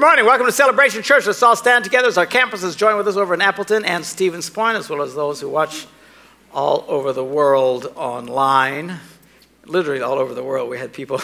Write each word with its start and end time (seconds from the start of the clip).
Good 0.00 0.06
morning. 0.06 0.24
Welcome 0.24 0.46
to 0.46 0.52
Celebration 0.52 1.02
Church. 1.02 1.26
Let's 1.26 1.42
all 1.42 1.54
stand 1.54 1.84
together 1.84 2.08
as 2.08 2.16
our 2.16 2.26
campuses 2.26 2.74
join 2.74 2.96
with 2.96 3.06
us 3.06 3.16
over 3.16 3.34
in 3.34 3.42
Appleton 3.42 3.84
and 3.84 4.02
Stevens 4.02 4.48
Point, 4.48 4.78
as 4.78 4.88
well 4.88 5.02
as 5.02 5.14
those 5.14 5.42
who 5.42 5.50
watch 5.50 5.86
all 6.54 6.86
over 6.88 7.12
the 7.12 7.22
world 7.22 7.92
online. 7.96 8.98
Literally 9.66 10.00
all 10.00 10.18
over 10.18 10.32
the 10.32 10.42
world. 10.42 10.70
We 10.70 10.78
had 10.78 10.94
people 10.94 11.20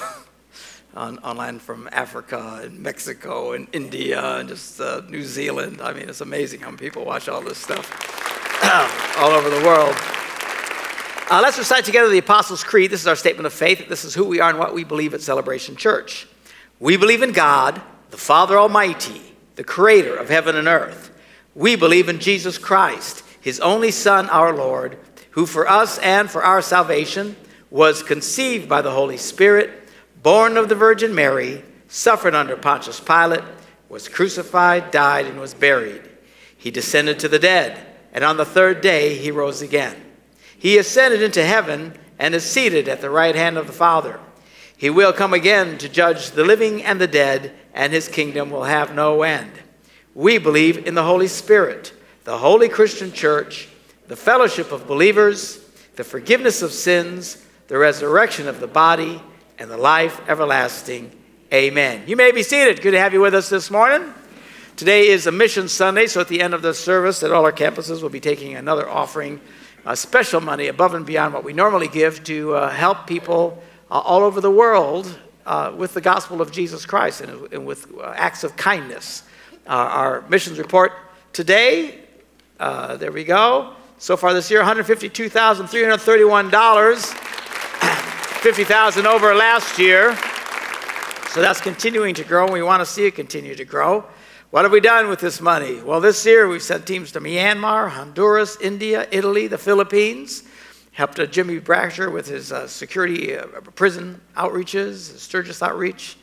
on, 0.95 1.17
online 1.21 1.59
from 1.59 1.89
Africa 1.91 2.61
and 2.65 2.79
Mexico 2.79 3.53
and 3.53 3.67
India 3.73 4.23
and 4.23 4.51
just 4.51 4.79
uh, 4.79 5.01
New 5.09 5.23
Zealand. 5.23 5.81
I 5.81 5.95
mean, 5.95 6.11
it's 6.11 6.21
amazing 6.21 6.61
how 6.61 6.67
many 6.67 6.77
people 6.77 7.07
watch 7.07 7.31
all 7.31 7.41
this 7.41 7.57
stuff 7.57 7.91
all 9.19 9.31
over 9.31 9.49
the 9.49 9.65
world. 9.65 9.97
Uh, 11.31 11.41
let's 11.43 11.57
recite 11.57 11.87
together 11.87 12.11
the 12.11 12.19
Apostles' 12.19 12.63
Creed. 12.63 12.91
This 12.91 13.01
is 13.01 13.07
our 13.07 13.17
statement 13.17 13.47
of 13.47 13.55
faith. 13.55 13.89
This 13.89 14.05
is 14.05 14.13
who 14.13 14.25
we 14.25 14.39
are 14.41 14.51
and 14.51 14.59
what 14.59 14.75
we 14.75 14.85
believe 14.85 15.15
at 15.15 15.23
Celebration 15.23 15.77
Church. 15.77 16.29
We 16.79 16.99
believe 16.99 17.23
in 17.23 17.33
God 17.33 17.81
the 18.17 18.23
Father 18.23 18.59
Almighty, 18.59 19.21
the 19.57 19.63
creator 19.63 20.17
of 20.17 20.31
heaven 20.31 20.57
and 20.57 20.69
earth. 20.69 21.11
We 21.55 21.77
believe 21.77 22.09
in 22.09 22.19
Jesus 22.19 22.57
Christ, 22.57 23.23
his 23.43 23.61
only 23.61 23.91
Son, 23.91 24.31
our 24.31 24.55
Lord, 24.57 24.97
who 25.33 25.45
for 25.45 25.69
us 25.69 25.99
and 25.99 26.31
for 26.31 26.43
our 26.43 26.63
salvation 26.63 27.37
was 27.71 28.03
conceived 28.03 28.71
by 28.71 28.81
the 28.81 28.91
Holy 28.91 29.19
Spirit, 29.19 29.71
born 30.23 30.57
of 30.57 30.71
the 30.71 30.75
Virgin 30.75 31.15
Mary, 31.15 31.63
suffered 31.89 32.35
under 32.35 32.57
Pontius 32.57 33.01
Pilate, 33.01 33.45
was 33.91 34.09
crucified, 34.09 34.91
died, 34.91 35.27
and 35.27 35.39
was 35.39 35.53
buried. 35.53 36.01
He 36.57 36.71
descended 36.71 37.19
to 37.19 37.29
the 37.29 37.39
dead, 37.39 37.79
and 38.15 38.25
on 38.25 38.39
the 38.39 38.47
third 38.47 38.81
day 38.81 39.19
he 39.19 39.31
rose 39.31 39.61
again. 39.61 39.95
He 40.59 40.79
ascended 40.79 41.21
into 41.21 41.45
heaven 41.45 41.93
and 42.19 42.35
is 42.35 42.47
seated 42.47 42.89
at 42.89 43.03
the 43.03 43.11
right 43.11 43.35
hand 43.35 43.59
of 43.59 43.67
the 43.67 43.75
Father. 43.75 44.19
He 44.75 44.91
will 44.91 45.13
come 45.13 45.33
again 45.33 45.77
to 45.79 45.89
judge 45.89 46.31
the 46.31 46.45
living 46.45 46.83
and 46.83 46.99
the 46.99 47.07
dead, 47.07 47.55
and 47.77 47.93
his 47.93 48.09
kingdom 48.09 48.51
will 48.51 48.65
have 48.65 48.95
no 48.95 49.23
end. 49.23 49.53
We 50.15 50.39
believe 50.39 50.87
in 50.87 50.95
the 50.95 51.05
Holy 51.05 51.29
Spirit, 51.29 51.93
the 52.25 52.39
holy 52.39 52.71
Christian 52.71 53.13
church, 53.13 53.69
the 54.09 54.17
fellowship 54.17 54.73
of 54.73 54.89
believers, 54.89 55.61
the 55.95 56.03
forgiveness 56.03 56.63
of 56.63 56.73
sins, 56.73 57.45
the 57.69 57.77
resurrection 57.77 58.49
of 58.49 58.61
the 58.61 58.67
body, 58.67 59.21
and 59.59 59.71
the 59.71 59.77
life 59.77 60.27
everlasting. 60.27 61.13
Amen. 61.53 62.03
You 62.07 62.17
may 62.17 62.33
be 62.33 62.43
seated. 62.43 62.81
Good 62.81 62.93
to 62.93 62.99
have 62.99 63.13
you 63.13 63.21
with 63.21 63.35
us 63.35 63.51
this 63.51 63.71
morning. 63.71 64.13
Today 64.77 65.09
is 65.09 65.27
a 65.27 65.33
Mission 65.33 65.69
Sunday, 65.69 66.07
so 66.07 66.23
at 66.23 66.29
the 66.29 66.41
end 66.41 66.55
of 66.55 66.63
the 66.63 66.73
service 66.73 67.23
at 67.23 67.31
all 67.31 67.45
our 67.45 67.53
campuses, 67.53 68.01
we'll 68.01 68.11
be 68.11 68.21
taking 68.21 68.55
another 68.55 68.89
offering, 68.89 69.39
uh, 69.85 69.95
special 69.95 70.41
money 70.41 70.69
above 70.69 70.95
and 70.95 71.05
beyond 71.05 71.35
what 71.35 71.45
we 71.45 71.53
normally 71.53 71.89
give 71.89 72.25
to 72.25 72.55
uh, 72.55 72.71
help 72.71 73.07
people 73.07 73.63
uh, 73.91 73.99
all 73.99 74.23
over 74.23 74.41
the 74.41 74.51
world 74.51 75.19
uh, 75.47 75.73
with 75.75 75.95
the 75.95 76.01
gospel 76.01 76.41
of 76.43 76.53
Jesus 76.53 76.85
Christ 76.85 77.23
and, 77.23 77.51
and 77.53 77.65
with 77.65 77.87
uh, 77.97 78.13
acts 78.17 78.43
of 78.45 78.55
kindness. 78.57 79.23
Uh, 79.67 79.71
our 79.71 80.25
missions 80.29 80.59
report 80.59 80.93
today, 81.33 82.01
uh, 82.61 82.97
there 82.97 83.13
we 83.13 83.25
go. 83.25 83.73
So 83.99 84.15
far 84.17 84.35
this 84.35 84.51
year, 84.51 84.63
$152,331, 84.63 87.01
50,000 88.41 89.07
over 89.07 89.35
last 89.35 89.79
year. 89.79 90.15
So 91.31 91.41
that's 91.41 91.61
continuing 91.61 92.17
to 92.17 92.25
grow, 92.25 92.43
and 92.45 92.53
we 92.53 92.63
want 92.63 92.81
to 92.81 92.87
see 92.87 93.07
it 93.07 93.15
continue 93.15 93.55
to 93.55 93.65
grow. 93.65 94.05
What 94.51 94.65
have 94.65 94.73
we 94.73 94.81
done 94.81 95.09
with 95.09 95.21
this 95.21 95.41
money? 95.41 95.81
Well, 95.81 96.01
this 96.01 96.27
year 96.27 96.49
we've 96.49 96.63
sent 96.63 96.87
teams 96.87 97.13
to 97.13 97.21
Myanmar, 97.21 97.91
Honduras, 97.91 98.59
India, 98.61 99.07
Italy, 99.11 99.47
the 99.47 99.59
Philippines 99.59 100.43
helped 100.97 101.19
uh, 101.19 101.27
Jimmy 101.27 101.61
Brasher 101.61 102.11
with 102.11 102.27
his 102.27 102.51
uh, 102.51 102.67
security 102.67 103.37
uh, 103.37 103.45
prison 103.75 104.19
outreaches, 104.35 105.19
Sturgis 105.19 105.63
outreach. 105.63 106.17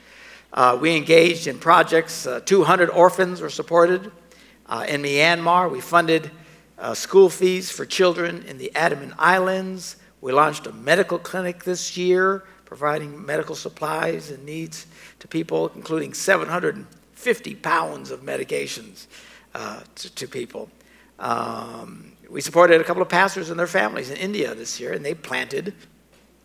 Uh, 0.51 0.75
we 0.81 0.97
engaged 0.97 1.45
in 1.45 1.59
projects. 1.59 2.25
Uh, 2.25 2.39
200 2.39 2.89
orphans 2.89 3.39
were 3.39 3.51
supported. 3.51 4.11
Uh, 4.65 4.83
in 4.89 5.03
Myanmar, 5.03 5.71
we 5.71 5.79
funded 5.79 6.31
school 6.95 7.29
fees 7.29 7.69
for 7.69 7.85
children 7.85 8.43
in 8.47 8.57
the 8.57 8.75
Andaman 8.75 9.13
Islands. 9.19 9.97
We 10.21 10.31
launched 10.31 10.65
a 10.65 10.73
medical 10.73 11.19
clinic 11.19 11.63
this 11.63 11.95
year, 11.95 12.43
providing 12.65 13.23
medical 13.23 13.55
supplies 13.55 14.31
and 14.31 14.43
needs 14.43 14.87
to 15.19 15.27
people, 15.27 15.71
including 15.75 16.15
750 16.15 17.55
pounds 17.55 18.09
of 18.09 18.21
medications 18.21 19.05
to, 19.53 20.15
to, 20.15 20.27
people. 20.27 20.69
Um, 21.19 22.13
we 22.33 22.41
supported 22.41 22.81
a 22.81 22.83
couple 22.83 23.03
of 23.03 23.09
pastors 23.09 23.51
and 23.51 23.59
their 23.59 23.67
families 23.67 24.09
in 24.09 24.17
India 24.17 24.55
this 24.55 24.79
year, 24.79 24.91
and 24.91 25.05
they 25.05 25.13
planted 25.13 25.75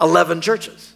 11 0.03 0.43
churches. 0.43 0.93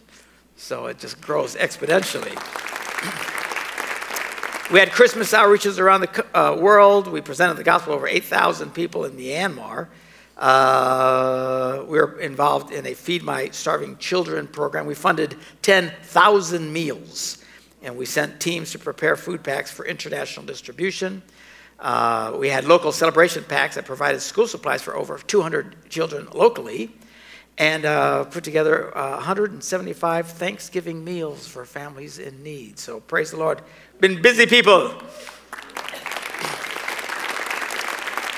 So 0.55 0.85
it 0.85 0.99
just 0.99 1.19
grows 1.19 1.55
exponentially. 1.55 2.29
we 4.71 4.77
had 4.77 4.91
Christmas 4.91 5.33
outreaches 5.33 5.79
around 5.79 6.01
the 6.01 6.37
uh, 6.37 6.55
world. 6.55 7.07
We 7.07 7.21
presented 7.21 7.57
the 7.57 7.63
gospel 7.63 7.93
to 7.93 7.97
over 7.97 8.07
8,000 8.07 8.71
people 8.75 9.05
in 9.05 9.13
Myanmar. 9.13 9.87
Uh, 10.37 11.83
we 11.87 11.97
were 11.97 12.19
involved 12.19 12.71
in 12.71 12.85
a 12.85 12.93
Feed 12.93 13.23
My 13.23 13.49
Starving 13.49 13.97
Children 13.97 14.45
program. 14.45 14.85
We 14.85 14.93
funded 14.93 15.35
10,000 15.63 16.71
meals, 16.71 17.43
and 17.81 17.97
we 17.97 18.05
sent 18.05 18.39
teams 18.39 18.71
to 18.73 18.79
prepare 18.79 19.15
food 19.15 19.43
packs 19.43 19.71
for 19.71 19.87
international 19.87 20.45
distribution. 20.45 21.23
Uh, 21.83 22.33
we 22.39 22.47
had 22.47 22.63
local 22.63 22.93
celebration 22.93 23.43
packs 23.43 23.75
that 23.75 23.83
provided 23.83 24.21
school 24.21 24.47
supplies 24.47 24.81
for 24.81 24.95
over 24.95 25.17
200 25.17 25.89
children 25.89 26.29
locally 26.33 26.89
and 27.57 27.83
uh, 27.83 28.23
put 28.23 28.41
together 28.41 28.97
uh, 28.97 29.15
175 29.15 30.27
Thanksgiving 30.29 31.03
meals 31.03 31.45
for 31.45 31.65
families 31.65 32.19
in 32.19 32.41
need. 32.41 32.79
So 32.79 33.01
praise 33.01 33.31
the 33.31 33.37
Lord. 33.37 33.61
Been 33.99 34.21
busy 34.21 34.45
people. 34.45 34.91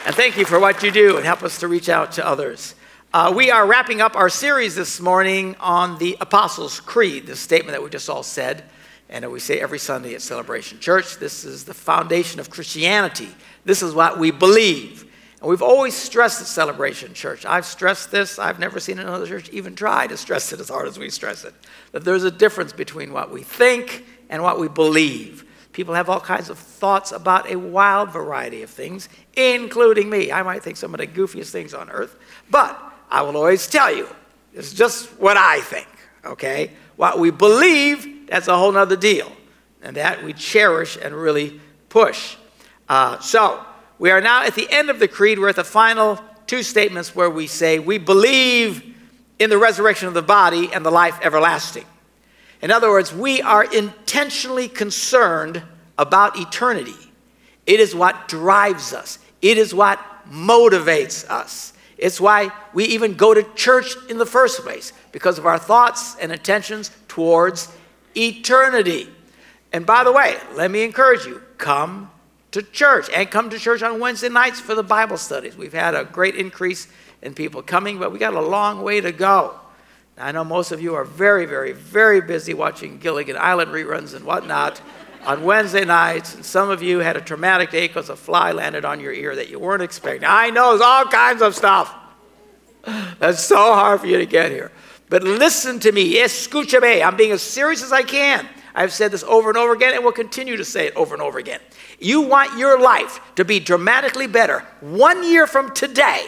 And 0.07 0.15
thank 0.15 0.37
you 0.37 0.45
for 0.45 0.59
what 0.59 0.81
you 0.81 0.89
do 0.89 1.17
and 1.17 1.23
help 1.25 1.43
us 1.43 1.59
to 1.59 1.67
reach 1.67 1.87
out 1.87 2.13
to 2.13 2.25
others. 2.25 2.73
Uh, 3.13 3.31
we 3.35 3.51
are 3.51 3.67
wrapping 3.67 4.01
up 4.01 4.15
our 4.15 4.29
series 4.29 4.73
this 4.73 4.99
morning 4.99 5.55
on 5.59 5.99
the 5.99 6.17
Apostles' 6.19 6.79
Creed, 6.79 7.27
the 7.27 7.35
statement 7.35 7.73
that 7.73 7.83
we 7.83 7.91
just 7.91 8.09
all 8.09 8.23
said 8.23 8.63
and 9.09 9.29
we 9.31 9.39
say 9.39 9.59
every 9.59 9.79
Sunday 9.79 10.15
at 10.15 10.21
Celebration 10.21 10.79
Church. 10.79 11.17
This 11.17 11.45
is 11.45 11.65
the 11.65 11.73
foundation 11.73 12.39
of 12.39 12.49
Christianity. 12.49 13.29
This 13.63 13.81
is 13.81 13.93
what 13.93 14.19
we 14.19 14.31
believe. 14.31 15.03
And 15.41 15.49
we've 15.49 15.61
always 15.61 15.93
stressed 15.93 16.41
at 16.41 16.47
Celebration 16.47 17.13
Church. 17.13 17.45
I've 17.45 17.65
stressed 17.65 18.09
this. 18.09 18.39
I've 18.39 18.59
never 18.59 18.79
seen 18.79 18.97
another 18.97 19.27
church 19.27 19.49
even 19.49 19.75
try 19.75 20.07
to 20.07 20.17
stress 20.17 20.51
it 20.53 20.59
as 20.59 20.69
hard 20.69 20.87
as 20.87 20.97
we 20.97 21.09
stress 21.09 21.43
it. 21.43 21.53
That 21.91 22.03
there's 22.03 22.23
a 22.23 22.31
difference 22.31 22.73
between 22.73 23.13
what 23.13 23.31
we 23.31 23.43
think 23.43 24.05
and 24.29 24.41
what 24.41 24.59
we 24.59 24.67
believe. 24.67 25.43
People 25.71 25.93
have 25.93 26.09
all 26.09 26.21
kinds 26.21 26.49
of 26.49 26.57
thoughts 26.57 27.11
about 27.11 27.51
a 27.51 27.57
wild 27.57 28.11
variety 28.11 28.63
of 28.63 28.69
things, 28.69 29.09
including 29.35 30.09
me. 30.09 30.31
I 30.31 30.41
might 30.41 30.63
think 30.63 30.77
some 30.77 30.93
of 30.93 30.99
the 30.99 31.07
goofiest 31.07 31.51
things 31.51 31.73
on 31.73 31.89
earth, 31.89 32.17
but 32.49 32.79
I 33.11 33.21
will 33.21 33.35
always 33.35 33.67
tell 33.67 33.93
you, 33.93 34.07
it's 34.53 34.73
just 34.73 35.09
what 35.19 35.35
I 35.35 35.59
think, 35.59 35.87
okay? 36.23 36.71
What 36.95 37.19
we 37.19 37.29
believe 37.29 38.14
that's 38.27 38.47
a 38.47 38.57
whole 38.57 38.71
nother 38.71 38.95
deal. 38.95 39.31
And 39.81 39.97
that 39.97 40.23
we 40.23 40.33
cherish 40.33 40.97
and 41.01 41.13
really 41.13 41.59
push. 41.89 42.35
Uh, 42.89 43.19
so, 43.19 43.63
we 43.97 44.11
are 44.11 44.21
now 44.21 44.43
at 44.43 44.55
the 44.55 44.67
end 44.69 44.89
of 44.89 44.99
the 44.99 45.07
creed. 45.07 45.39
We're 45.39 45.49
at 45.49 45.55
the 45.55 45.63
final 45.63 46.19
two 46.47 46.63
statements 46.63 47.15
where 47.15 47.29
we 47.29 47.47
say, 47.47 47.79
We 47.79 47.97
believe 47.97 48.95
in 49.39 49.49
the 49.49 49.57
resurrection 49.57 50.07
of 50.07 50.13
the 50.13 50.21
body 50.21 50.69
and 50.73 50.85
the 50.85 50.91
life 50.91 51.19
everlasting. 51.21 51.85
In 52.61 52.71
other 52.71 52.89
words, 52.89 53.13
we 53.13 53.41
are 53.41 53.63
intentionally 53.63 54.67
concerned 54.67 55.61
about 55.97 56.37
eternity. 56.39 56.95
It 57.65 57.79
is 57.79 57.95
what 57.95 58.27
drives 58.27 58.93
us, 58.93 59.19
it 59.41 59.57
is 59.57 59.73
what 59.73 59.99
motivates 60.29 61.27
us. 61.29 61.73
It's 61.97 62.19
why 62.19 62.51
we 62.73 62.85
even 62.85 63.13
go 63.13 63.33
to 63.33 63.43
church 63.55 63.95
in 64.09 64.17
the 64.17 64.25
first 64.25 64.61
place, 64.61 64.91
because 65.13 65.37
of 65.37 65.45
our 65.45 65.57
thoughts 65.57 66.17
and 66.17 66.29
intentions 66.29 66.91
towards 67.07 67.73
eternity. 68.15 69.09
And 69.73 69.85
by 69.85 70.03
the 70.03 70.11
way, 70.11 70.37
let 70.53 70.71
me 70.71 70.83
encourage 70.83 71.25
you 71.25 71.41
come 71.57 72.11
to 72.51 72.61
church 72.61 73.09
and 73.13 73.29
come 73.29 73.49
to 73.49 73.59
church 73.59 73.81
on 73.81 73.99
Wednesday 73.99 74.29
nights 74.29 74.59
for 74.59 74.75
the 74.75 74.83
Bible 74.83 75.17
studies. 75.17 75.57
We've 75.57 75.73
had 75.73 75.93
a 75.95 76.05
great 76.05 76.35
increase 76.35 76.87
in 77.21 77.33
people 77.33 77.61
coming, 77.61 77.99
but 77.99 78.11
we 78.11 78.19
got 78.19 78.33
a 78.33 78.41
long 78.41 78.81
way 78.81 79.01
to 79.01 79.11
go. 79.11 79.59
I 80.17 80.31
know 80.31 80.45
most 80.45 80.71
of 80.71 80.81
you 80.81 80.95
are 80.95 81.03
very, 81.03 81.45
very, 81.45 81.73
very 81.73 82.21
busy 82.21 82.53
watching 82.53 82.99
Gilligan 82.99 83.35
Island 83.37 83.71
reruns 83.71 84.15
and 84.15 84.23
whatnot 84.25 84.81
on 85.25 85.43
Wednesday 85.43 85.83
nights, 85.83 86.35
and 86.35 86.45
some 86.45 86.69
of 86.69 86.81
you 86.81 86.99
had 86.99 87.17
a 87.17 87.21
traumatic 87.21 87.71
day 87.71 87.87
because 87.87 88.09
a 88.09 88.15
fly 88.15 88.51
landed 88.51 88.85
on 88.85 88.99
your 89.01 89.11
ear 89.11 89.35
that 89.35 89.49
you 89.49 89.59
weren't 89.59 89.81
expecting. 89.81 90.23
I 90.25 90.51
know 90.51 90.69
there's 90.69 90.81
all 90.81 91.05
kinds 91.05 91.41
of 91.41 91.55
stuff. 91.55 91.93
That's 93.19 93.43
so 93.43 93.57
hard 93.57 94.01
for 94.01 94.07
you 94.07 94.19
to 94.19 94.25
get 94.25 94.51
here. 94.51 94.71
But 95.09 95.23
listen 95.23 95.79
to 95.81 95.91
me. 95.91 96.15
Escúchame. 96.15 97.05
I'm 97.05 97.15
being 97.15 97.31
as 97.31 97.41
serious 97.41 97.83
as 97.83 97.91
I 97.91 98.03
can. 98.03 98.47
I've 98.73 98.91
said 98.91 99.11
this 99.11 99.23
over 99.23 99.49
and 99.49 99.57
over 99.57 99.73
again 99.73 99.93
and 99.93 100.03
will 100.03 100.11
continue 100.11 100.57
to 100.57 100.65
say 100.65 100.87
it 100.87 100.95
over 100.95 101.15
and 101.15 101.21
over 101.21 101.39
again. 101.39 101.61
You 101.99 102.21
want 102.21 102.57
your 102.57 102.79
life 102.79 103.21
to 103.35 103.45
be 103.45 103.59
dramatically 103.59 104.27
better 104.27 104.65
one 104.81 105.23
year 105.23 105.47
from 105.47 105.73
today. 105.73 106.27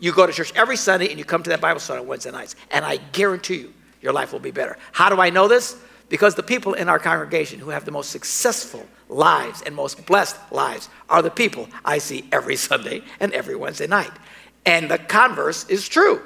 You 0.00 0.12
go 0.12 0.26
to 0.26 0.32
church 0.32 0.52
every 0.54 0.76
Sunday 0.76 1.10
and 1.10 1.18
you 1.18 1.24
come 1.24 1.42
to 1.42 1.50
that 1.50 1.60
Bible 1.60 1.80
study 1.80 2.00
on 2.00 2.06
Wednesday 2.06 2.30
nights. 2.30 2.56
And 2.70 2.84
I 2.84 2.96
guarantee 3.12 3.56
you, 3.56 3.74
your 4.00 4.12
life 4.12 4.32
will 4.32 4.38
be 4.38 4.50
better. 4.50 4.78
How 4.92 5.10
do 5.10 5.20
I 5.20 5.28
know 5.28 5.48
this? 5.48 5.76
Because 6.08 6.34
the 6.34 6.42
people 6.42 6.72
in 6.72 6.88
our 6.88 6.98
congregation 6.98 7.58
who 7.58 7.68
have 7.70 7.84
the 7.84 7.90
most 7.90 8.10
successful 8.10 8.86
lives 9.10 9.60
and 9.62 9.74
most 9.74 10.06
blessed 10.06 10.36
lives 10.50 10.88
are 11.10 11.20
the 11.20 11.30
people 11.30 11.68
I 11.84 11.98
see 11.98 12.26
every 12.32 12.56
Sunday 12.68 13.02
and 13.20 13.32
every 13.32 13.56
Wednesday 13.56 13.86
night. 13.86 14.12
And 14.64 14.90
the 14.90 14.98
converse 14.98 15.68
is 15.68 15.86
true. 15.86 16.22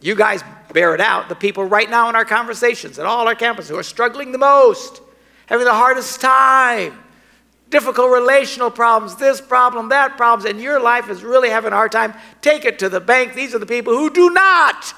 You 0.00 0.14
guys 0.14 0.42
bear 0.72 0.94
it 0.94 1.00
out. 1.00 1.28
The 1.28 1.34
people 1.34 1.64
right 1.64 1.88
now 1.88 2.08
in 2.08 2.16
our 2.16 2.24
conversations 2.24 2.98
at 2.98 3.06
all 3.06 3.26
our 3.26 3.34
campuses 3.34 3.68
who 3.68 3.78
are 3.78 3.82
struggling 3.82 4.32
the 4.32 4.38
most, 4.38 5.00
having 5.46 5.64
the 5.64 5.72
hardest 5.72 6.20
time, 6.20 6.98
difficult 7.70 8.10
relational 8.10 8.70
problems, 8.70 9.16
this 9.16 9.40
problem, 9.40 9.88
that 9.88 10.16
problems, 10.16 10.48
and 10.48 10.60
your 10.60 10.80
life 10.80 11.08
is 11.08 11.24
really 11.24 11.50
having 11.50 11.72
a 11.72 11.76
hard 11.76 11.92
time, 11.92 12.14
take 12.42 12.64
it 12.64 12.78
to 12.80 12.88
the 12.88 13.00
bank. 13.00 13.34
These 13.34 13.54
are 13.54 13.58
the 13.58 13.66
people 13.66 13.96
who 13.96 14.10
do 14.10 14.30
not 14.30 14.94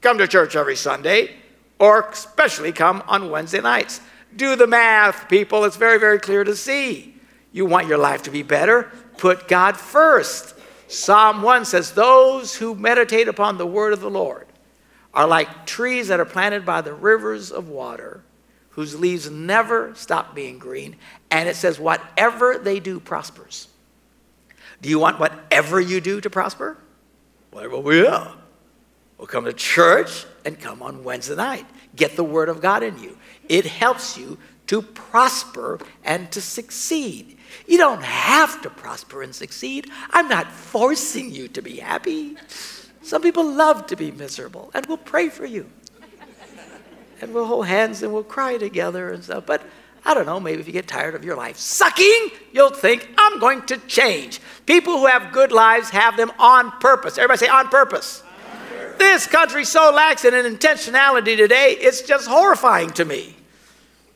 come 0.00 0.18
to 0.18 0.28
church 0.28 0.54
every 0.54 0.76
Sunday 0.76 1.36
or 1.78 2.08
especially 2.10 2.72
come 2.72 3.02
on 3.06 3.30
Wednesday 3.30 3.60
nights. 3.60 4.00
Do 4.36 4.56
the 4.56 4.66
math, 4.66 5.28
people. 5.28 5.64
It's 5.64 5.76
very, 5.76 5.98
very 5.98 6.18
clear 6.18 6.44
to 6.44 6.56
see. 6.56 7.14
You 7.52 7.66
want 7.66 7.86
your 7.86 7.98
life 7.98 8.22
to 8.24 8.30
be 8.30 8.42
better? 8.42 8.90
Put 9.16 9.48
God 9.48 9.76
first. 9.76 10.53
Psalm 10.94 11.42
1 11.42 11.64
says, 11.64 11.92
Those 11.92 12.56
who 12.56 12.74
meditate 12.74 13.28
upon 13.28 13.58
the 13.58 13.66
word 13.66 13.92
of 13.92 14.00
the 14.00 14.10
Lord 14.10 14.46
are 15.12 15.26
like 15.26 15.66
trees 15.66 16.08
that 16.08 16.20
are 16.20 16.24
planted 16.24 16.64
by 16.64 16.80
the 16.80 16.92
rivers 16.92 17.50
of 17.50 17.68
water, 17.68 18.22
whose 18.70 18.98
leaves 18.98 19.30
never 19.30 19.94
stop 19.94 20.34
being 20.34 20.58
green. 20.58 20.96
And 21.30 21.48
it 21.48 21.56
says, 21.56 21.78
Whatever 21.78 22.58
they 22.58 22.80
do 22.80 23.00
prospers. 23.00 23.68
Do 24.82 24.88
you 24.88 24.98
want 24.98 25.18
whatever 25.18 25.80
you 25.80 26.00
do 26.00 26.20
to 26.20 26.30
prosper? 26.30 26.76
Well, 27.52 27.92
yeah. 27.92 28.34
Well, 29.18 29.26
come 29.26 29.44
to 29.44 29.52
church 29.52 30.26
and 30.44 30.58
come 30.58 30.82
on 30.82 31.04
Wednesday 31.04 31.36
night. 31.36 31.66
Get 31.94 32.16
the 32.16 32.24
Word 32.24 32.48
of 32.48 32.60
God 32.60 32.82
in 32.82 32.98
you. 32.98 33.16
It 33.48 33.64
helps 33.64 34.18
you 34.18 34.38
to 34.66 34.82
prosper 34.82 35.78
and 36.04 36.30
to 36.32 36.40
succeed. 36.40 37.38
You 37.66 37.78
don't 37.78 38.02
have 38.02 38.62
to 38.62 38.70
prosper 38.70 39.22
and 39.22 39.34
succeed. 39.34 39.90
I'm 40.10 40.28
not 40.28 40.50
forcing 40.50 41.30
you 41.30 41.48
to 41.48 41.62
be 41.62 41.76
happy. 41.76 42.36
Some 43.02 43.22
people 43.22 43.44
love 43.44 43.86
to 43.88 43.96
be 43.96 44.10
miserable, 44.10 44.70
and 44.74 44.86
we'll 44.86 44.96
pray 44.96 45.28
for 45.28 45.44
you. 45.44 45.70
And 47.20 47.32
we'll 47.32 47.46
hold 47.46 47.66
hands 47.66 48.02
and 48.02 48.12
we'll 48.12 48.24
cry 48.24 48.58
together 48.58 49.12
and 49.12 49.22
stuff. 49.22 49.46
But 49.46 49.62
I 50.04 50.12
don't 50.12 50.26
know, 50.26 50.40
maybe 50.40 50.60
if 50.60 50.66
you 50.66 50.72
get 50.72 50.88
tired 50.88 51.14
of 51.14 51.24
your 51.24 51.36
life 51.36 51.56
sucking, 51.56 52.30
you'll 52.52 52.70
think, 52.70 53.08
I'm 53.16 53.38
going 53.38 53.62
to 53.66 53.78
change. 53.78 54.40
People 54.66 54.98
who 54.98 55.06
have 55.06 55.32
good 55.32 55.52
lives 55.52 55.90
have 55.90 56.16
them 56.16 56.32
on 56.38 56.70
purpose. 56.80 57.16
Everybody 57.16 57.38
say, 57.38 57.48
on 57.48 57.68
purpose. 57.68 58.22
This 58.98 59.26
country 59.26 59.64
so 59.64 59.92
lacks 59.92 60.24
in 60.24 60.34
intentionality 60.34 61.36
today, 61.36 61.76
it's 61.80 62.02
just 62.02 62.26
horrifying 62.26 62.90
to 62.90 63.04
me. 63.04 63.36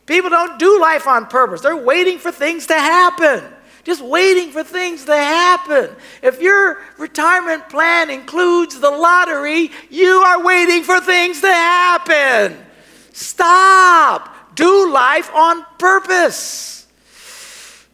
People 0.06 0.30
don't 0.30 0.58
do 0.58 0.80
life 0.80 1.06
on 1.06 1.26
purpose, 1.26 1.60
they're 1.60 1.76
waiting 1.76 2.18
for 2.18 2.32
things 2.32 2.66
to 2.66 2.74
happen. 2.74 3.44
Just 3.84 4.02
waiting 4.02 4.50
for 4.50 4.62
things 4.62 5.06
to 5.06 5.16
happen. 5.16 5.88
If 6.22 6.42
your 6.42 6.82
retirement 6.98 7.70
plan 7.70 8.10
includes 8.10 8.78
the 8.78 8.90
lottery, 8.90 9.70
you 9.88 10.08
are 10.08 10.44
waiting 10.44 10.82
for 10.82 11.00
things 11.00 11.40
to 11.40 11.46
happen. 11.46 12.58
Stop. 13.12 14.54
Do 14.54 14.92
life 14.92 15.32
on 15.34 15.64
purpose. 15.78 16.86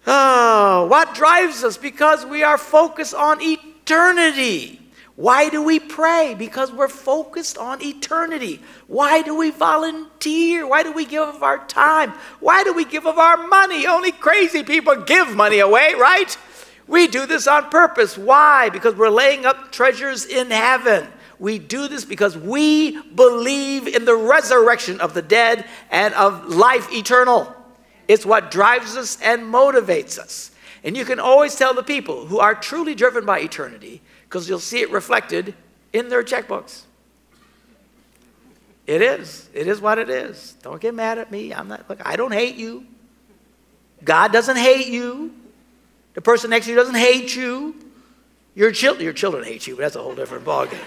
Oh, 0.07 0.87
what 0.87 1.15
drives 1.15 1.63
us? 1.63 1.77
Because 1.77 2.27
we 2.27 2.43
are 2.43 2.59
focused 2.59 3.15
on 3.15 3.39
eternity. 3.41 4.81
Why 5.17 5.49
do 5.49 5.63
we 5.63 5.79
pray? 5.79 6.35
Because 6.37 6.73
we're 6.73 6.89
focused 6.89 7.57
on 7.57 7.81
eternity. 7.83 8.61
Why 8.89 9.23
do 9.23 9.37
we 9.37 9.51
volunteer? 9.51 10.67
Why 10.67 10.83
do 10.83 10.93
we 10.93 11.05
give 11.05 11.29
of 11.29 11.43
our 11.43 11.65
time? 11.67 12.13
Why 12.41 12.65
do 12.65 12.73
we 12.73 12.85
give 12.85 13.07
of 13.07 13.19
our 13.19 13.37
money? 13.47 13.87
Only 13.87 14.11
crazy 14.11 14.65
people 14.65 14.97
give 14.97 15.37
money 15.37 15.61
away, 15.61 15.95
right? 15.95 16.37
We 16.89 17.07
do 17.07 17.27
this 17.27 17.47
on 17.47 17.71
purpose. 17.71 18.19
Why? 18.19 18.71
Because 18.71 18.97
we're 18.97 19.09
laying 19.09 19.47
up 19.47 19.71
treasures 19.71 20.27
in 20.27 20.51
heaven. 20.51 21.07
We 21.39 21.61
do 21.61 21.87
this 21.87 22.05
because 22.05 22.37
we 22.37 23.01
believe 23.13 23.87
in 23.87 24.05
the 24.05 24.17
resurrection 24.17 25.01
of 25.01 25.15
the 25.15 25.23
dead 25.23 25.65
and 25.91 26.13
of 26.15 26.49
life 26.49 26.93
eternal. 26.93 27.55
It's 28.09 28.27
what 28.27 28.51
drives 28.51 28.97
us 28.97 29.19
and 29.23 29.43
motivates 29.43 30.19
us. 30.19 30.51
And 30.83 30.97
you 30.97 31.05
can 31.05 31.21
always 31.21 31.55
tell 31.55 31.73
the 31.73 31.83
people 31.83 32.27
who 32.27 32.41
are 32.41 32.55
truly 32.55 32.95
driven 32.95 33.25
by 33.25 33.41
eternity 33.41 34.03
because 34.35 34.49
you'll 34.49 34.59
see 34.59 34.81
it 34.81 34.91
reflected 34.91 35.55
in 35.93 36.09
their 36.09 36.25
checkbooks. 36.25 36.83
It 38.85 39.01
is. 39.01 39.49
It 39.55 39.69
is 39.69 39.81
what 39.81 39.97
it 39.97 40.11
is. 40.11 40.57
Don't 40.61 40.81
get 40.81 40.93
mad 40.93 41.19
at 41.19 41.31
me. 41.31 41.55
I'm 41.55 41.69
not, 41.69 41.89
look, 41.89 42.05
I 42.05 42.17
don't 42.17 42.33
hate 42.33 42.57
you. 42.57 42.85
God 44.03 44.33
doesn't 44.33 44.57
hate 44.57 44.89
you. 44.89 45.33
The 46.15 46.21
person 46.21 46.51
next 46.51 46.67
to 46.67 46.73
you 46.73 46.77
doesn't 46.77 46.97
hate 46.97 47.37
you. 47.37 47.77
Your, 48.57 48.73
chil- 48.73 49.01
your 49.01 49.13
children 49.13 49.45
hate 49.45 49.69
you, 49.69 49.77
but 49.77 49.83
that's 49.83 49.95
a 49.95 50.03
whole 50.03 50.17
different 50.17 50.45
ballgame. 50.45 50.81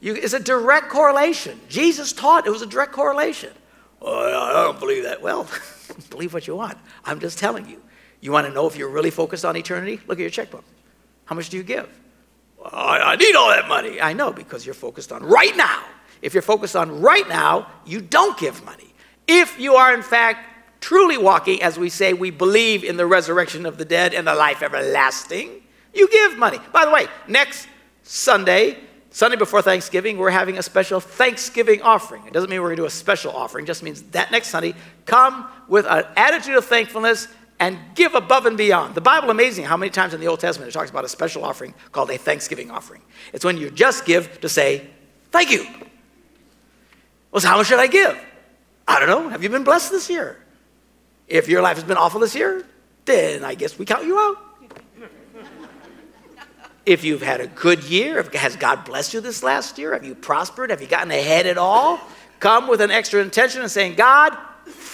You, 0.00 0.16
it's 0.16 0.34
a 0.34 0.40
direct 0.40 0.88
correlation. 0.88 1.60
Jesus 1.68 2.12
taught 2.12 2.44
it 2.48 2.50
was 2.50 2.60
a 2.60 2.66
direct 2.66 2.90
correlation. 2.90 3.52
Well, 4.00 4.42
I 4.42 4.64
don't 4.64 4.80
believe 4.80 5.04
that. 5.04 5.22
Well, 5.22 5.46
believe 6.10 6.34
what 6.34 6.48
you 6.48 6.56
want. 6.56 6.76
I'm 7.04 7.20
just 7.20 7.38
telling 7.38 7.68
you. 7.68 7.83
You 8.24 8.32
want 8.32 8.46
to 8.46 8.52
know 8.54 8.66
if 8.66 8.74
you're 8.74 8.88
really 8.88 9.10
focused 9.10 9.44
on 9.44 9.54
eternity? 9.54 10.00
Look 10.06 10.18
at 10.18 10.22
your 10.22 10.30
checkbook. 10.30 10.64
How 11.26 11.36
much 11.36 11.50
do 11.50 11.58
you 11.58 11.62
give? 11.62 11.86
I 12.64 13.16
need 13.16 13.36
all 13.36 13.50
that 13.50 13.68
money. 13.68 14.00
I 14.00 14.14
know 14.14 14.32
because 14.32 14.64
you're 14.64 14.74
focused 14.74 15.12
on 15.12 15.22
right 15.22 15.54
now. 15.54 15.84
If 16.22 16.32
you're 16.32 16.42
focused 16.42 16.74
on 16.74 17.02
right 17.02 17.28
now, 17.28 17.66
you 17.84 18.00
don't 18.00 18.38
give 18.38 18.64
money. 18.64 18.94
If 19.28 19.60
you 19.60 19.74
are, 19.74 19.92
in 19.92 20.00
fact, 20.00 20.40
truly 20.80 21.18
walking, 21.18 21.62
as 21.62 21.78
we 21.78 21.90
say, 21.90 22.14
we 22.14 22.30
believe 22.30 22.82
in 22.82 22.96
the 22.96 23.04
resurrection 23.04 23.66
of 23.66 23.76
the 23.76 23.84
dead 23.84 24.14
and 24.14 24.26
the 24.26 24.34
life 24.34 24.62
everlasting, 24.62 25.60
you 25.92 26.08
give 26.08 26.38
money. 26.38 26.58
By 26.72 26.86
the 26.86 26.92
way, 26.92 27.08
next 27.28 27.68
Sunday, 28.04 28.78
Sunday 29.10 29.36
before 29.36 29.60
Thanksgiving, 29.60 30.16
we're 30.16 30.30
having 30.30 30.56
a 30.56 30.62
special 30.62 30.98
Thanksgiving 30.98 31.82
offering. 31.82 32.26
It 32.26 32.32
doesn't 32.32 32.48
mean 32.48 32.62
we're 32.62 32.68
going 32.68 32.78
to 32.78 32.82
do 32.84 32.86
a 32.86 32.90
special 32.90 33.36
offering, 33.36 33.66
it 33.66 33.68
just 33.68 33.82
means 33.82 34.00
that 34.12 34.30
next 34.30 34.48
Sunday, 34.48 34.72
come 35.04 35.46
with 35.68 35.84
an 35.84 36.06
attitude 36.16 36.56
of 36.56 36.64
thankfulness 36.64 37.28
and 37.60 37.78
give 37.94 38.14
above 38.14 38.46
and 38.46 38.56
beyond. 38.56 38.94
The 38.94 39.00
Bible 39.00 39.30
amazing 39.30 39.64
how 39.64 39.76
many 39.76 39.90
times 39.90 40.14
in 40.14 40.20
the 40.20 40.26
Old 40.26 40.40
Testament 40.40 40.68
it 40.68 40.72
talks 40.72 40.90
about 40.90 41.04
a 41.04 41.08
special 41.08 41.44
offering 41.44 41.74
called 41.92 42.10
a 42.10 42.18
thanksgiving 42.18 42.70
offering. 42.70 43.02
It's 43.32 43.44
when 43.44 43.56
you 43.56 43.70
just 43.70 44.04
give 44.04 44.40
to 44.40 44.48
say 44.48 44.86
thank 45.30 45.50
you. 45.50 45.66
Well, 47.30 47.40
so 47.40 47.48
how 47.48 47.56
much 47.56 47.66
should 47.66 47.80
I 47.80 47.86
give? 47.86 48.18
I 48.86 48.98
don't 49.00 49.08
know. 49.08 49.28
Have 49.28 49.42
you 49.42 49.48
been 49.48 49.64
blessed 49.64 49.90
this 49.90 50.10
year? 50.10 50.38
If 51.26 51.48
your 51.48 51.62
life 51.62 51.76
has 51.76 51.84
been 51.84 51.96
awful 51.96 52.20
this 52.20 52.34
year, 52.34 52.64
then 53.04 53.44
I 53.44 53.54
guess 53.54 53.78
we 53.78 53.86
count 53.86 54.04
you 54.04 54.18
out. 54.18 54.36
if 56.86 57.02
you've 57.02 57.22
had 57.22 57.40
a 57.40 57.46
good 57.46 57.82
year, 57.84 58.22
has 58.34 58.56
God 58.56 58.84
blessed 58.84 59.14
you 59.14 59.20
this 59.20 59.42
last 59.42 59.78
year? 59.78 59.94
Have 59.94 60.04
you 60.04 60.14
prospered? 60.14 60.70
Have 60.70 60.82
you 60.82 60.86
gotten 60.86 61.10
ahead 61.10 61.46
at 61.46 61.58
all? 61.58 61.98
Come 62.40 62.68
with 62.68 62.80
an 62.80 62.90
extra 62.90 63.22
intention 63.22 63.62
and 63.62 63.70
saying, 63.70 63.94
God, 63.94 64.36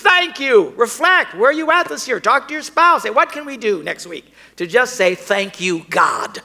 Thank 0.01 0.41
you. 0.41 0.71
Reflect. 0.71 1.35
Where 1.35 1.51
are 1.51 1.53
you 1.53 1.71
at 1.71 1.89
this 1.89 2.09
year? 2.09 2.21
Talk 2.21 2.49
to 2.49 2.55
your 2.55 2.63
spouse. 2.63 3.03
Say, 3.03 3.11
what 3.11 3.33
can 3.33 3.45
we 3.45 3.57
do 3.57 3.83
next 3.83 4.07
week? 4.07 4.33
To 4.57 4.67
just 4.67 4.95
say, 4.95 5.15
thank 5.15 5.61
you, 5.61 5.85
God. 5.91 6.41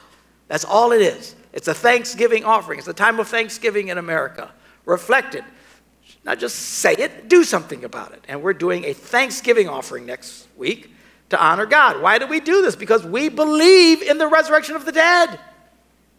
That's 0.48 0.64
all 0.64 0.92
it 0.92 1.00
is. 1.00 1.34
It's 1.52 1.68
a 1.68 1.74
Thanksgiving 1.74 2.44
offering. 2.44 2.78
It's 2.78 2.88
a 2.88 2.94
time 2.94 3.18
of 3.18 3.28
Thanksgiving 3.28 3.88
in 3.88 3.98
America. 3.98 4.50
Reflect 4.84 5.34
it. 5.34 5.44
Not 6.24 6.38
just 6.38 6.56
say 6.56 6.94
it, 6.94 7.28
do 7.28 7.44
something 7.44 7.84
about 7.84 8.12
it. 8.12 8.24
And 8.28 8.42
we're 8.42 8.52
doing 8.52 8.84
a 8.84 8.92
Thanksgiving 8.92 9.68
offering 9.68 10.06
next 10.06 10.48
week 10.56 10.90
to 11.30 11.42
honor 11.42 11.66
God. 11.66 12.02
Why 12.02 12.18
do 12.18 12.26
we 12.26 12.40
do 12.40 12.62
this? 12.62 12.76
Because 12.76 13.04
we 13.04 13.28
believe 13.28 14.02
in 14.02 14.18
the 14.18 14.26
resurrection 14.26 14.76
of 14.76 14.84
the 14.84 14.92
dead. 14.92 15.38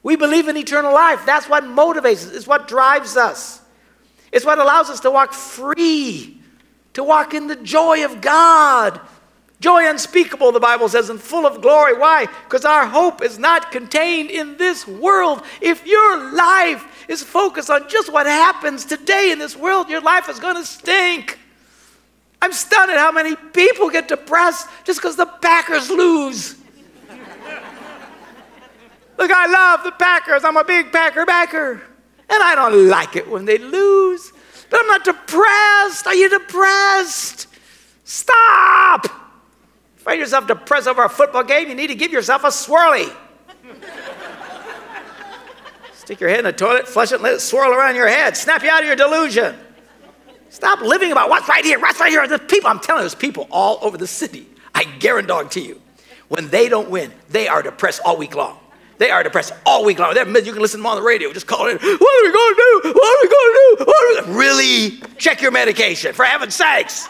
We 0.04 0.16
believe 0.16 0.48
in 0.48 0.58
eternal 0.58 0.94
life. 0.94 1.26
That's 1.26 1.50
what 1.50 1.64
motivates 1.66 2.26
us, 2.26 2.32
it's 2.32 2.48
what 2.48 2.68
drives 2.68 3.18
us. 3.18 3.62
It's 4.32 4.46
what 4.46 4.60
allows 4.60 4.90
us 4.90 5.02
to 5.02 5.12
walk 5.12 5.34
free 5.34 6.37
to 6.98 7.04
walk 7.04 7.36
in 7.36 7.46
the 7.46 7.56
joy 7.56 8.04
of 8.04 8.22
God. 8.22 9.00
Joy 9.60 9.88
unspeakable, 9.88 10.52
the 10.52 10.60
Bible 10.60 10.90
says, 10.90 11.12
and 11.12 11.22
full 11.22 11.46
of 11.46 11.62
glory. 11.62 11.96
Why? 11.96 12.26
Because 12.46 12.66
our 12.66 12.88
hope 12.88 13.22
is 13.22 13.38
not 13.38 13.72
contained 13.72 14.32
in 14.32 14.58
this 14.58 14.88
world. 14.88 15.44
If 15.62 15.86
your 15.86 16.34
life 16.34 17.06
is 17.08 17.22
focused 17.22 17.70
on 17.70 17.88
just 17.88 18.12
what 18.12 18.26
happens 18.26 18.84
today 18.84 19.30
in 19.32 19.38
this 19.38 19.56
world, 19.56 19.90
your 19.90 20.02
life 20.02 20.28
is 20.28 20.40
going 20.40 20.56
to 20.56 20.66
stink. 20.66 21.38
I'm 22.42 22.52
stunned 22.52 22.90
at 22.90 22.98
how 22.98 23.12
many 23.12 23.36
people 23.36 23.92
get 23.92 24.08
depressed 24.08 24.68
just 24.84 25.00
because 25.00 25.16
the 25.16 25.28
Packers 25.28 25.92
lose. 25.92 26.56
Look, 29.20 29.30
I 29.32 29.46
love 29.46 29.84
the 29.84 29.92
Packers. 29.92 30.44
I'm 30.44 30.58
a 30.58 30.64
big 30.64 30.92
Packer 30.92 31.28
backer. 31.28 31.74
And 32.28 32.44
I 32.44 32.56
don't 32.56 32.88
like 32.88 33.16
it 33.16 33.30
when 33.30 33.46
they 33.46 33.60
lose. 33.60 34.34
But 34.70 34.82
I'm 34.82 34.88
not 34.88 35.04
depressed. 35.04 36.08
Are 36.08 36.16
you 36.16 36.30
depressed? 36.30 37.48
Stop. 38.04 39.08
Find 39.98 40.20
yourself 40.20 40.48
depressed 40.48 40.88
over 40.88 41.04
a 41.04 41.10
football 41.10 41.44
game, 41.44 41.68
you 41.68 41.76
need 41.76 41.88
to 41.88 41.96
give 41.96 42.12
yourself 42.12 42.44
a 42.44 42.48
swirly. 42.48 43.14
Stick 45.94 46.22
your 46.22 46.30
head 46.30 46.40
in 46.40 46.46
the 46.46 46.54
toilet, 46.54 46.88
flush 46.88 47.12
it, 47.12 47.20
let 47.20 47.34
it 47.34 47.42
swirl 47.42 47.74
around 47.74 47.96
your 47.96 48.08
head. 48.08 48.38
Snap 48.38 48.64
you 48.64 48.70
out 48.70 48.80
of 48.80 48.88
your 48.88 48.96
delusion. 48.96 49.54
Stop 50.50 50.80
living 50.80 51.12
about 51.12 51.30
what's 51.30 51.50
right 51.50 51.66
here, 51.66 51.78
what's 51.80 52.00
right 52.00 52.10
here. 52.10 52.26
There's 52.26 52.40
people, 52.48 52.70
I'm 52.70 52.80
telling 52.80 53.02
you, 53.02 53.04
there's 53.04 53.16
people 53.16 53.48
all 53.52 53.80
over 53.82 53.98
the 53.98 54.08
city. 54.08 54.48
I 54.74 54.86
guarantee 54.86 55.60
to 55.60 55.68
you, 55.68 55.82
when 56.30 56.50
they 56.50 56.70
don't 56.70 56.90
win, 56.90 57.12
they 57.30 57.50
are 57.50 57.62
depressed 57.62 58.00
all 58.06 58.16
week 58.16 58.36
long. 58.36 58.58
They 58.98 59.12
are 59.12 59.22
depressed 59.24 59.54
all 59.66 59.86
week 59.86 60.00
long. 60.00 60.14
They're, 60.14 60.28
you 60.40 60.54
can 60.54 60.62
listen 60.62 60.80
to 60.80 60.84
them 60.84 60.88
on 60.88 60.96
the 60.96 61.04
radio, 61.04 61.32
just 61.32 61.48
call 61.48 61.68
in. 61.68 61.78
What 61.78 61.84
are 61.84 62.24
we 62.24 62.32
going 62.32 62.56
to 62.56 62.82
do? 62.84 62.94
What 62.94 63.18
are 63.18 63.22
we 63.22 63.30
going 63.30 63.54
to 63.54 63.76
do? 63.78 63.86
What 63.86 64.26
are 64.26 64.32
we 64.32 64.38
really? 64.38 65.02
Check 65.18 65.42
your 65.42 65.52
medication, 65.52 66.14
for 66.14 66.26
heaven's 66.26 66.56
sakes. 66.56 67.08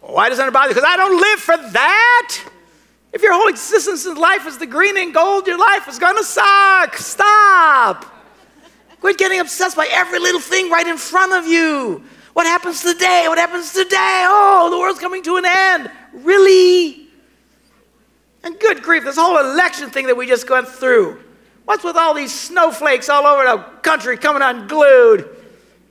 Why 0.00 0.28
doesn't 0.28 0.46
it 0.46 0.52
bother 0.52 0.68
you? 0.68 0.74
Because 0.74 0.88
I 0.88 0.96
don't 0.96 1.20
live 1.20 1.38
for 1.38 1.56
that. 1.72 2.50
If 3.12 3.22
your 3.22 3.32
whole 3.32 3.48
existence 3.48 4.06
in 4.06 4.16
life 4.16 4.46
is 4.46 4.58
the 4.58 4.66
green 4.66 4.96
and 4.96 5.14
gold, 5.14 5.46
your 5.46 5.58
life 5.58 5.86
is 5.88 5.98
going 5.98 6.16
to 6.16 6.24
suck. 6.24 6.96
Stop. 6.96 8.06
Quit 9.00 9.18
getting 9.18 9.40
obsessed 9.40 9.76
by 9.76 9.86
every 9.92 10.18
little 10.18 10.40
thing 10.40 10.70
right 10.70 10.86
in 10.86 10.96
front 10.96 11.32
of 11.32 11.46
you. 11.46 12.02
What 12.32 12.46
happens 12.46 12.82
today? 12.82 13.26
What 13.28 13.38
happens 13.38 13.72
today? 13.72 14.24
Oh, 14.26 14.68
the 14.70 14.78
world's 14.78 14.98
coming 14.98 15.22
to 15.22 15.36
an 15.36 15.44
end. 15.46 15.90
Really? 16.12 17.03
And 18.44 18.60
good 18.60 18.82
grief, 18.82 19.04
this 19.04 19.16
whole 19.16 19.38
election 19.38 19.90
thing 19.90 20.06
that 20.06 20.16
we 20.16 20.26
just 20.26 20.48
went 20.48 20.68
through. 20.68 21.20
What's 21.64 21.82
with 21.82 21.96
all 21.96 22.12
these 22.12 22.32
snowflakes 22.32 23.08
all 23.08 23.26
over 23.26 23.42
the 23.42 23.62
country 23.80 24.18
coming 24.18 24.42
unglued? 24.42 25.28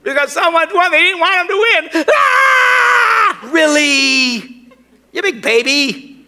Because 0.04 0.32
someone, 0.32 0.68
well, 0.72 0.92
they 0.92 1.02
didn't 1.02 1.20
want 1.20 1.34
them 1.34 1.48
to 1.48 1.92
win. 1.94 2.06
Ah! 2.10 3.50
Really? 3.52 4.70
You 5.12 5.22
big 5.22 5.42
baby. 5.42 6.28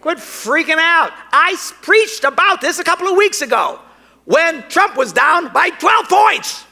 Quit 0.00 0.18
freaking 0.18 0.78
out. 0.78 1.12
I 1.32 1.56
preached 1.82 2.24
about 2.24 2.60
this 2.60 2.78
a 2.78 2.84
couple 2.84 3.06
of 3.06 3.16
weeks 3.16 3.42
ago 3.42 3.80
when 4.24 4.68
Trump 4.68 4.96
was 4.96 5.12
down 5.12 5.52
by 5.52 5.70
12 5.70 6.08
points. 6.08 6.64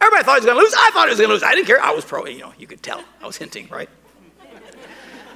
Everybody 0.00 0.24
thought 0.24 0.40
he 0.40 0.40
was 0.40 0.46
going 0.46 0.58
to 0.58 0.62
lose. 0.62 0.74
I 0.76 0.90
thought 0.90 1.06
he 1.06 1.10
was 1.10 1.18
going 1.18 1.28
to 1.28 1.34
lose. 1.34 1.42
I 1.42 1.54
didn't 1.54 1.66
care. 1.66 1.82
I 1.82 1.92
was 1.92 2.04
pro, 2.04 2.24
you 2.26 2.38
know, 2.38 2.52
you 2.58 2.66
could 2.66 2.82
tell. 2.82 3.02
I 3.22 3.26
was 3.26 3.36
hinting, 3.36 3.68
right? 3.68 3.88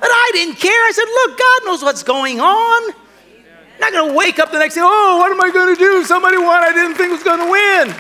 But 0.03 0.11
I 0.11 0.31
didn't 0.33 0.57
care. 0.57 0.73
I 0.73 0.91
said, 0.91 1.05
look, 1.05 1.39
God 1.39 1.65
knows 1.65 1.85
what's 1.85 2.03
going 2.03 2.41
on. 2.41 2.93
I'm 2.93 3.79
not 3.79 3.93
going 3.93 4.11
to 4.11 4.19
wake 4.19 4.41
up 4.41 4.51
the 4.51 4.59
next 4.59 4.75
day, 4.75 4.81
oh, 4.83 5.19
what 5.19 5.31
am 5.31 5.41
I 5.41 5.53
going 5.53 5.77
to 5.77 5.79
do? 5.79 6.05
Somebody 6.05 6.39
won 6.39 6.61
I 6.61 6.73
didn't 6.73 6.97
think 6.97 7.13
was 7.13 7.23
going 7.23 7.39
to 7.39 7.49
win. 7.49 7.95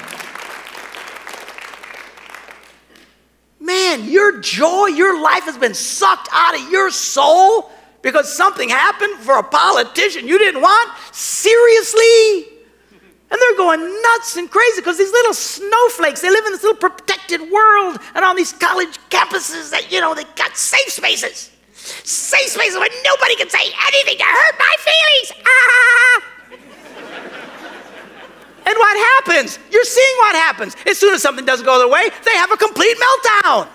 Man, 3.65 4.11
your 4.11 4.41
joy, 4.41 4.87
your 4.87 5.23
life 5.23 5.45
has 5.45 5.57
been 5.57 5.75
sucked 5.75 6.29
out 6.33 6.57
of 6.57 6.73
your 6.73 6.91
soul 6.91 7.71
because 8.03 8.37
something 8.37 8.69
happened 8.69 9.21
for 9.21 9.39
a 9.39 9.45
politician 9.45 10.27
you 10.27 10.41
didn't 10.41 10.61
want? 10.61 10.91
Seriously? 11.13 12.49
And 13.31 13.41
they're 13.41 13.57
going 13.57 13.79
nuts 13.79 14.37
and 14.37 14.51
crazy 14.51 14.81
because 14.81 14.99
these 14.99 15.13
little 15.13 15.35
snowflakes, 15.35 16.21
they 16.21 16.31
live 16.31 16.47
in 16.47 16.53
this 16.53 16.65
little 16.65 16.81
protected 16.81 17.43
world 17.43 17.99
and 18.17 18.25
on 18.25 18.35
these 18.35 18.53
college 18.53 18.99
campuses 19.09 19.71
that, 19.71 19.93
you 19.93 20.01
know, 20.01 20.17
they 20.17 20.25
got 20.35 20.57
safe 20.57 20.89
spaces. 20.89 21.52
Safe 21.83 22.49
spaces 22.49 22.79
where 22.79 22.89
nobody 23.05 23.35
can 23.37 23.51
say 23.51 23.59
anything 23.59 24.19
to 24.19 24.25
hurt 24.25 24.55
my 24.59 24.75
feelings. 24.79 25.33
Ah! 25.45 26.23
and 28.67 28.77
what 28.79 28.97
happens? 28.97 29.59
You're 29.73 29.85
seeing 29.85 30.17
what 30.19 30.37
happens. 30.37 30.77
As 30.87 30.97
soon 30.99 31.13
as 31.13 31.23
something 31.23 31.45
doesn't 31.45 31.67
go 31.67 31.79
their 31.79 31.89
way, 31.89 32.09
they 32.25 32.37
have 32.37 32.53
a 32.53 32.57
complete 32.57 32.97
meltdown. 32.97 33.69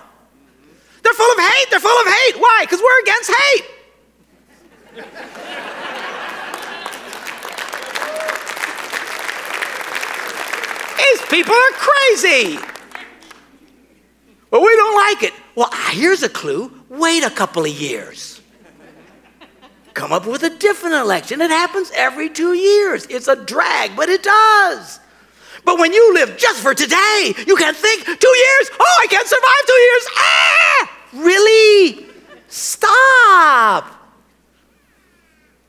They're 1.02 1.12
full 1.12 1.32
of 1.32 1.38
hate. 1.38 1.70
They're 1.70 1.80
full 1.80 2.00
of 2.00 2.06
hate. 2.06 2.36
Why? 2.38 2.62
Because 2.62 2.80
we're 2.80 3.00
against 3.02 3.30
hate. 3.30 3.64
These 10.98 11.22
people 11.28 11.54
are 11.54 11.72
crazy. 11.72 12.58
Well, 14.50 14.62
we 14.62 14.74
don't 14.76 14.96
like 14.96 15.22
it. 15.24 15.34
Well, 15.54 15.70
here's 15.90 16.22
a 16.22 16.28
clue 16.28 16.77
wait 16.88 17.24
a 17.24 17.30
couple 17.30 17.64
of 17.64 17.70
years. 17.70 18.40
Come 19.94 20.12
up 20.12 20.26
with 20.26 20.44
a 20.44 20.50
different 20.50 20.94
election. 20.94 21.40
It 21.40 21.50
happens 21.50 21.90
every 21.94 22.30
two 22.30 22.54
years. 22.54 23.06
It's 23.06 23.26
a 23.26 23.34
drag, 23.34 23.96
but 23.96 24.08
it 24.08 24.22
does. 24.22 25.00
But 25.64 25.78
when 25.78 25.92
you 25.92 26.14
live 26.14 26.36
just 26.36 26.60
for 26.60 26.72
today, 26.74 27.34
you 27.46 27.56
can't 27.56 27.76
think 27.76 28.04
two 28.04 28.10
years, 28.12 28.70
oh, 28.78 29.00
I 29.02 29.06
can't 29.08 29.26
survive 29.26 29.66
two 29.66 29.72
years. 29.72 30.06
Ah, 30.16 30.98
really? 31.14 32.06
Stop. 32.46 33.94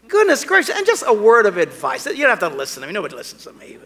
Goodness 0.07 0.43
gracious. 0.43 0.75
And 0.75 0.85
just 0.85 1.03
a 1.05 1.13
word 1.13 1.45
of 1.45 1.57
advice. 1.57 2.05
You 2.05 2.17
don't 2.17 2.29
have 2.29 2.39
to 2.39 2.49
listen 2.49 2.81
to 2.81 2.87
me. 2.87 2.93
Nobody 2.93 3.15
listens 3.15 3.43
to 3.43 3.53
me. 3.53 3.77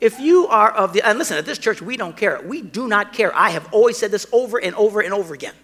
If 0.00 0.20
you 0.20 0.46
are 0.48 0.70
of 0.70 0.92
the, 0.92 1.02
and 1.02 1.18
listen, 1.18 1.38
at 1.38 1.46
this 1.46 1.58
church, 1.58 1.80
we 1.80 1.96
don't 1.96 2.16
care. 2.16 2.40
We 2.44 2.62
do 2.62 2.86
not 2.86 3.12
care. 3.12 3.34
I 3.34 3.50
have 3.50 3.72
always 3.72 3.96
said 3.96 4.10
this 4.10 4.26
over 4.32 4.58
and 4.58 4.74
over 4.74 5.00
and 5.00 5.14
over 5.14 5.32
again. 5.32 5.54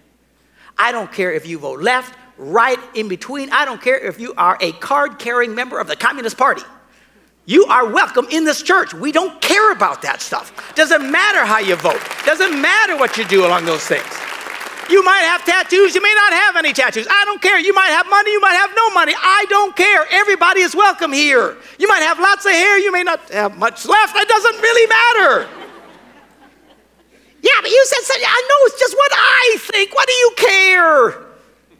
I 0.77 0.91
don't 0.91 1.11
care 1.11 1.31
if 1.31 1.45
you 1.45 1.59
vote 1.59 1.81
left, 1.81 2.17
right, 2.37 2.79
in 2.95 3.07
between. 3.07 3.51
I 3.51 3.65
don't 3.65 3.81
care 3.81 3.97
if 3.97 4.19
you 4.19 4.33
are 4.35 4.57
a 4.59 4.71
card 4.73 5.19
carrying 5.19 5.53
member 5.53 5.79
of 5.79 5.87
the 5.87 5.95
Communist 5.95 6.37
Party. 6.37 6.63
You 7.45 7.65
are 7.65 7.85
welcome 7.85 8.25
in 8.31 8.45
this 8.45 8.63
church. 8.63 8.93
We 8.93 9.11
don't 9.11 9.39
care 9.41 9.71
about 9.71 10.01
that 10.03 10.21
stuff. 10.21 10.73
Doesn't 10.75 11.11
matter 11.11 11.45
how 11.45 11.59
you 11.59 11.75
vote, 11.75 12.01
doesn't 12.25 12.59
matter 12.59 12.97
what 12.97 13.17
you 13.17 13.25
do 13.25 13.45
along 13.45 13.65
those 13.65 13.85
things. 13.85 14.32
You 14.89 15.03
might 15.03 15.23
have 15.23 15.45
tattoos, 15.45 15.95
you 15.95 16.01
may 16.01 16.13
not 16.15 16.33
have 16.33 16.55
any 16.57 16.73
tattoos. 16.73 17.07
I 17.09 17.25
don't 17.25 17.41
care. 17.41 17.59
You 17.59 17.73
might 17.73 17.89
have 17.89 18.09
money, 18.09 18.31
you 18.31 18.41
might 18.41 18.53
have 18.53 18.71
no 18.75 18.89
money. 18.91 19.13
I 19.17 19.45
don't 19.49 19.75
care. 19.75 20.05
Everybody 20.11 20.61
is 20.61 20.75
welcome 20.75 21.13
here. 21.13 21.57
You 21.79 21.87
might 21.87 22.03
have 22.03 22.19
lots 22.19 22.45
of 22.45 22.51
hair, 22.51 22.77
you 22.79 22.91
may 22.91 23.03
not 23.03 23.29
have 23.29 23.57
much 23.57 23.85
left. 23.85 24.13
That 24.13 24.27
doesn't 24.27 24.61
really 24.61 24.87
matter. 24.87 25.63
Yeah, 27.41 27.59
but 27.61 27.69
you 27.69 27.85
said 27.85 28.03
something. 28.03 28.25
I 28.25 28.47
know 28.49 28.55
it's 28.67 28.79
just 28.79 28.95
what 28.95 29.11
I 29.13 29.57
think. 29.59 29.93
What 29.93 30.07
do 30.07 30.13
you 30.13 30.31
care? 30.37 31.23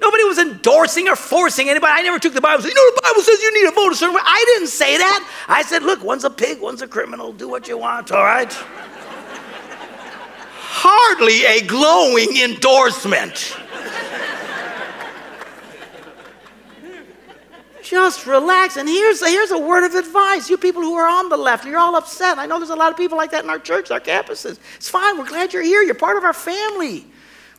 Nobody 0.01 0.23
was 0.25 0.37
endorsing 0.37 1.07
or 1.07 1.15
forcing 1.15 1.69
anybody. 1.69 1.93
I 1.95 2.01
never 2.01 2.19
took 2.19 2.33
the 2.33 2.41
Bible 2.41 2.55
and 2.55 2.63
said, 2.63 2.69
you 2.69 2.75
know, 2.75 2.95
the 2.95 3.01
Bible 3.01 3.21
says 3.21 3.41
you 3.41 3.53
need 3.53 3.69
to 3.69 3.75
vote 3.75 3.93
a 3.93 3.95
certain 3.95 4.13
way. 4.13 4.21
I 4.25 4.43
didn't 4.53 4.67
say 4.67 4.97
that. 4.97 5.45
I 5.47 5.61
said, 5.61 5.83
look, 5.83 6.03
one's 6.03 6.25
a 6.25 6.29
pig, 6.29 6.59
one's 6.59 6.81
a 6.81 6.87
criminal. 6.87 7.31
Do 7.31 7.47
what 7.47 7.69
you 7.69 7.77
want, 7.77 8.11
all 8.11 8.23
right? 8.23 8.51
Hardly 10.75 11.45
a 11.45 11.61
glowing 11.67 12.35
endorsement. 12.37 13.55
Just 17.83 18.25
relax. 18.25 18.77
And 18.77 18.89
here's, 18.89 19.23
here's 19.23 19.51
a 19.51 19.59
word 19.59 19.85
of 19.85 19.93
advice. 19.93 20.49
You 20.49 20.57
people 20.57 20.81
who 20.81 20.95
are 20.95 21.07
on 21.07 21.29
the 21.29 21.37
left, 21.37 21.65
you're 21.65 21.77
all 21.77 21.95
upset. 21.95 22.39
I 22.39 22.47
know 22.47 22.57
there's 22.57 22.71
a 22.71 22.75
lot 22.75 22.91
of 22.91 22.97
people 22.97 23.17
like 23.17 23.29
that 23.31 23.43
in 23.43 23.51
our 23.51 23.59
church, 23.59 23.91
our 23.91 23.99
campuses. 23.99 24.57
It's 24.75 24.89
fine. 24.89 25.19
We're 25.19 25.27
glad 25.27 25.53
you're 25.53 25.61
here. 25.61 25.83
You're 25.83 25.93
part 25.93 26.17
of 26.17 26.23
our 26.23 26.33
family. 26.33 27.05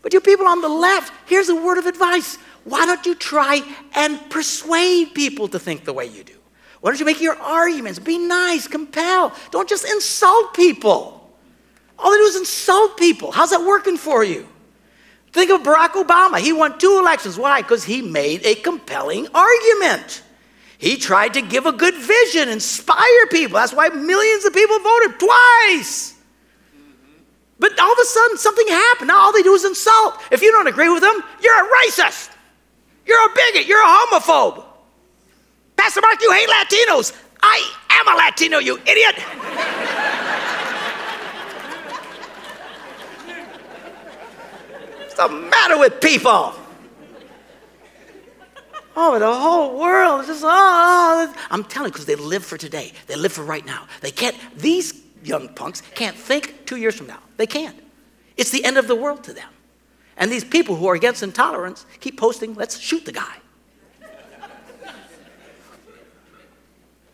But 0.02 0.12
you 0.12 0.20
people 0.20 0.48
on 0.48 0.60
the 0.60 0.68
left, 0.68 1.12
here's 1.26 1.48
a 1.50 1.54
word 1.54 1.78
of 1.78 1.86
advice. 1.86 2.36
Why 2.64 2.84
don't 2.84 3.06
you 3.06 3.14
try 3.14 3.62
and 3.94 4.18
persuade 4.28 5.14
people 5.14 5.46
to 5.48 5.60
think 5.60 5.84
the 5.84 5.92
way 5.92 6.06
you 6.06 6.24
do? 6.24 6.34
Why 6.80 6.90
don't 6.90 6.98
you 6.98 7.06
make 7.06 7.20
your 7.20 7.36
arguments? 7.36 8.00
Be 8.00 8.18
nice, 8.18 8.66
compel. 8.66 9.32
Don't 9.52 9.68
just 9.68 9.84
insult 9.84 10.52
people. 10.52 11.23
All 11.98 12.10
they 12.10 12.16
do 12.16 12.24
is 12.24 12.36
insult 12.36 12.96
people. 12.96 13.30
How's 13.30 13.50
that 13.50 13.64
working 13.64 13.96
for 13.96 14.24
you? 14.24 14.48
Think 15.32 15.50
of 15.50 15.62
Barack 15.62 15.90
Obama. 15.90 16.38
He 16.38 16.52
won 16.52 16.78
two 16.78 16.98
elections. 16.98 17.36
Why? 17.36 17.62
Because 17.62 17.84
he 17.84 18.02
made 18.02 18.44
a 18.44 18.54
compelling 18.54 19.26
argument. 19.34 20.22
He 20.78 20.96
tried 20.96 21.34
to 21.34 21.42
give 21.42 21.66
a 21.66 21.72
good 21.72 21.94
vision, 21.94 22.48
inspire 22.48 23.26
people. 23.30 23.56
That's 23.56 23.72
why 23.72 23.88
millions 23.88 24.44
of 24.44 24.52
people 24.52 24.78
voted 24.78 25.18
twice. 25.18 26.14
But 27.58 27.78
all 27.78 27.92
of 27.92 27.98
a 27.98 28.04
sudden, 28.04 28.36
something 28.38 28.66
happened. 28.68 29.08
Now 29.08 29.18
all 29.18 29.32
they 29.32 29.42
do 29.42 29.54
is 29.54 29.64
insult. 29.64 30.20
If 30.30 30.42
you 30.42 30.52
don't 30.52 30.66
agree 30.66 30.88
with 30.88 31.02
them, 31.02 31.22
you're 31.40 31.64
a 31.64 31.68
racist. 31.86 32.30
You're 33.06 33.30
a 33.30 33.34
bigot. 33.34 33.66
You're 33.66 33.82
a 33.82 33.86
homophobe. 33.86 34.64
Pastor 35.76 36.00
Mark, 36.00 36.20
you 36.20 36.32
hate 36.32 36.48
Latinos. 36.48 37.16
I 37.42 37.72
am 37.90 38.08
a 38.08 38.16
Latino, 38.16 38.58
you 38.58 38.78
idiot. 38.86 39.83
What's 45.14 45.30
the 45.30 45.38
matter 45.48 45.78
with 45.78 46.00
people? 46.00 46.54
Oh, 48.96 49.18
the 49.18 49.32
whole 49.32 49.78
world 49.78 50.22
is 50.22 50.26
just, 50.26 50.42
oh. 50.44 51.34
I'm 51.50 51.62
telling 51.64 51.88
you, 51.88 51.92
because 51.92 52.06
they 52.06 52.16
live 52.16 52.44
for 52.44 52.58
today. 52.58 52.92
They 53.06 53.14
live 53.14 53.32
for 53.32 53.44
right 53.44 53.64
now. 53.64 53.86
They 54.00 54.10
can't, 54.10 54.36
these 54.56 55.02
young 55.22 55.48
punks 55.54 55.82
can't 55.94 56.16
think 56.16 56.66
two 56.66 56.76
years 56.76 56.96
from 56.96 57.06
now. 57.06 57.20
They 57.36 57.46
can't. 57.46 57.76
It's 58.36 58.50
the 58.50 58.64
end 58.64 58.76
of 58.76 58.88
the 58.88 58.96
world 58.96 59.22
to 59.24 59.32
them. 59.32 59.48
And 60.16 60.32
these 60.32 60.44
people 60.44 60.74
who 60.74 60.86
are 60.88 60.94
against 60.94 61.22
intolerance 61.22 61.86
keep 62.00 62.18
posting, 62.18 62.54
let's 62.54 62.78
shoot 62.78 63.04
the 63.04 63.12
guy. 63.12 63.36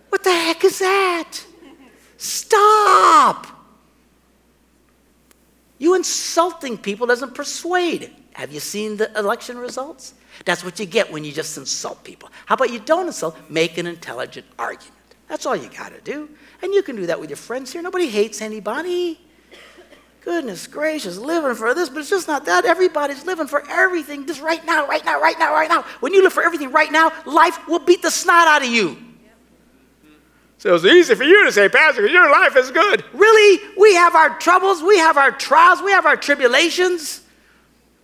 what 0.09 0.25
the 0.25 0.33
heck 0.33 0.65
is 0.65 0.79
that? 0.79 1.45
Stop. 2.17 3.60
You 5.81 5.95
insulting 5.95 6.77
people 6.77 7.07
doesn't 7.07 7.35
persuade. 7.35 8.15
Have 8.35 8.53
you 8.53 8.61
seen 8.61 8.99
the 8.99 9.11
election 9.19 9.59
results? 9.59 10.13
That's 10.45 10.63
what 10.63 10.79
you 10.79 10.85
get 10.85 11.11
when 11.11 11.25
you 11.25 11.33
just 11.33 11.57
insult 11.57 12.05
people. 12.05 12.31
How 12.45 12.55
about 12.55 12.71
you 12.71 12.79
don't 12.79 13.07
insult? 13.07 13.37
Make 13.51 13.79
an 13.79 13.87
intelligent 13.87 14.47
argument. 14.59 14.95
That's 15.27 15.47
all 15.47 15.57
you 15.57 15.71
got 15.71 15.93
to 15.93 16.01
do. 16.03 16.29
And 16.63 16.75
you 16.75 16.83
can 16.83 16.97
do 16.97 17.07
that 17.07 17.19
with 17.19 17.31
your 17.31 17.39
friends 17.39 17.73
here. 17.73 17.81
Nobody 17.81 18.11
hates 18.11 18.43
anybody. 18.43 19.19
Goodness 20.21 20.67
gracious, 20.67 21.17
living 21.17 21.55
for 21.55 21.73
this, 21.73 21.89
but 21.89 22.01
it's 22.01 22.11
just 22.11 22.29
not 22.29 22.45
that. 22.45 22.67
Everybody's 22.67 23.25
living 23.25 23.47
for 23.47 23.65
everything 23.71 24.27
just 24.27 24.43
right 24.43 24.65
now, 24.67 24.87
right 24.87 25.03
now, 25.03 25.19
right 25.19 25.39
now, 25.39 25.55
right 25.55 25.69
now. 25.69 25.83
When 26.01 26.13
you 26.13 26.23
live 26.23 26.35
for 26.35 26.43
everything 26.43 26.73
right 26.73 26.93
now, 26.93 27.11
life 27.25 27.67
will 27.67 27.79
beat 27.79 28.03
the 28.03 28.11
snot 28.11 28.47
out 28.47 28.63
of 28.63 28.69
you. 28.69 28.99
So 30.61 30.75
it's 30.75 30.85
easy 30.85 31.15
for 31.15 31.25
you 31.25 31.47
to 31.47 31.53
say, 31.53 31.71
Pastor, 31.71 32.07
your 32.07 32.31
life 32.31 32.55
is 32.55 32.71
good. 32.71 33.03
Really? 33.15 33.67
We 33.79 33.95
have 33.95 34.15
our 34.15 34.39
troubles, 34.39 34.83
we 34.83 34.99
have 34.99 35.17
our 35.17 35.31
trials, 35.31 35.81
we 35.81 35.91
have 35.91 36.05
our 36.05 36.19
tribulations, 36.19 37.23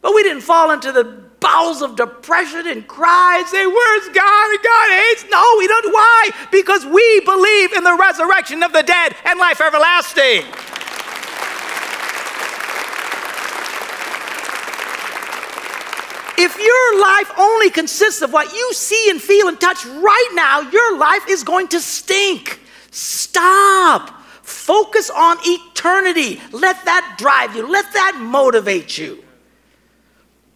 but 0.01 0.15
we 0.15 0.23
didn't 0.23 0.41
fall 0.41 0.71
into 0.71 0.91
the 0.91 1.05
bowels 1.39 1.83
of 1.83 1.97
depression 1.97 2.67
and 2.67 2.89
cry 2.89 3.41
and 3.41 3.47
say, 3.47 3.67
Where's 3.67 4.09
God? 4.09 4.51
And 4.51 4.63
God 4.63 4.89
hates. 4.89 5.27
No, 5.31 5.45
we 5.59 5.67
don't. 5.67 5.93
Why? 5.93 6.31
Because 6.51 6.87
we 6.87 7.21
believe 7.27 7.75
in 7.75 7.85
the 7.85 7.95
resurrection 7.95 8.63
of 8.63 8.73
the 8.73 8.83
dead 8.83 9.15
and 9.27 9.39
life 9.39 9.61
everlasting. 9.61 10.45
If 16.39 16.59
your 16.59 17.01
life 17.01 17.31
only 17.39 17.71
consists 17.71 18.23
of 18.23 18.33
what 18.33 18.53
you 18.53 18.73
see 18.75 19.11
and 19.11 19.21
feel 19.21 19.49
and 19.49 19.61
touch 19.61 19.85
right 19.87 20.31
now, 20.35 20.61
your 20.61 20.99
life 20.99 21.25
is 21.29 21.43
going 21.43 21.69
to 21.69 21.81
stink. 21.81 22.61
Stop. 22.91 24.11
Focus 24.43 25.11
on 25.11 25.39
eternity. 25.43 26.41
Let 26.53 26.85
that 26.85 27.17
drive 27.19 27.57
you, 27.57 27.69
let 27.69 27.93
that 27.95 28.19
motivate 28.21 28.97
you. 28.97 29.25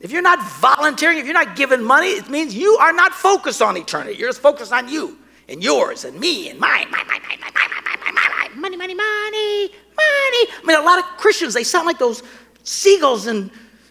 If 0.00 0.10
you're 0.10 0.22
not 0.22 0.42
volunteering, 0.60 1.18
if 1.18 1.24
you're 1.26 1.34
not 1.34 1.56
giving 1.56 1.82
money, 1.82 2.08
it 2.08 2.30
means 2.30 2.54
you 2.54 2.76
are 2.80 2.92
not 2.92 3.12
focused 3.12 3.60
on 3.60 3.76
eternity. 3.76 4.16
You're 4.16 4.28
just 4.28 4.40
focused 4.40 4.72
on 4.72 4.88
you 4.88 5.18
and 5.48 5.62
yours 5.62 6.04
and 6.04 6.18
me 6.18 6.48
and 6.48 6.58
mine, 6.58 6.90
mine, 6.90 7.06
mine, 7.06 7.20
mine, 7.28 7.38
mine, 7.40 7.52
mine, 7.52 7.68
mine, 7.84 8.14
mine, 8.14 8.14
mine, 8.14 8.60
money, 8.60 8.76
money, 8.76 8.94
money, 8.94 9.62
money. 9.72 9.74
I 9.98 10.62
mean, 10.64 10.78
a 10.78 10.82
lot 10.82 10.98
of 10.98 11.04
Christians, 11.18 11.52
they 11.52 11.64
sound 11.64 11.86
like 11.86 11.98
those 11.98 12.22
seagulls 12.62 13.26
in 13.26 13.50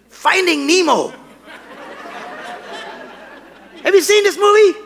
Finding 0.09 0.65
Nemo. 0.65 1.13
Have 3.83 3.93
you 3.93 4.01
seen 4.01 4.23
this 4.23 4.37
movie? 4.37 4.77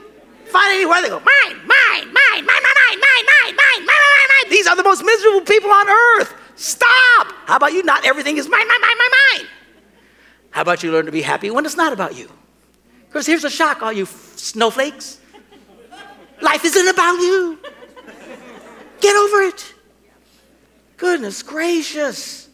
Find 0.45 0.73
anywhere 0.73 1.01
they 1.01 1.09
go, 1.09 1.19
mine, 1.19 1.57
mine, 1.57 2.13
mine, 2.13 2.13
mine, 2.13 2.45
mine, 2.45 2.45
mine, 2.45 2.99
mine, 2.99 3.25
mine, 3.25 3.25
mine, 3.25 3.55
mine, 3.55 3.85
mine, 3.85 4.29
mine. 4.29 4.51
These 4.51 4.67
are 4.67 4.75
the 4.75 4.83
most 4.83 5.03
miserable 5.03 5.41
people 5.41 5.71
on 5.71 5.89
earth. 5.89 6.33
Stop. 6.55 7.33
How 7.45 7.55
about 7.55 7.73
you? 7.73 7.81
Not 7.83 8.05
everything 8.05 8.37
is 8.37 8.47
mine, 8.47 8.67
mine, 8.67 8.81
mine, 8.81 8.97
mine, 8.97 9.39
mine. 9.39 9.47
How 10.51 10.61
about 10.61 10.83
you 10.83 10.91
learn 10.91 11.07
to 11.07 11.11
be 11.11 11.23
happy 11.23 11.49
when 11.49 11.65
it's 11.65 11.75
not 11.75 11.91
about 11.91 12.15
you? 12.15 12.29
Because 13.07 13.25
here's 13.25 13.43
a 13.43 13.49
shock, 13.49 13.81
all 13.81 13.91
you 13.91 14.05
snowflakes. 14.05 15.19
Life 16.41 16.65
isn't 16.65 16.87
about 16.87 17.17
you. 17.19 17.57
Get 19.01 19.15
over 19.15 19.41
it. 19.41 19.73
Goodness 20.97 21.41
gracious. 21.41 22.49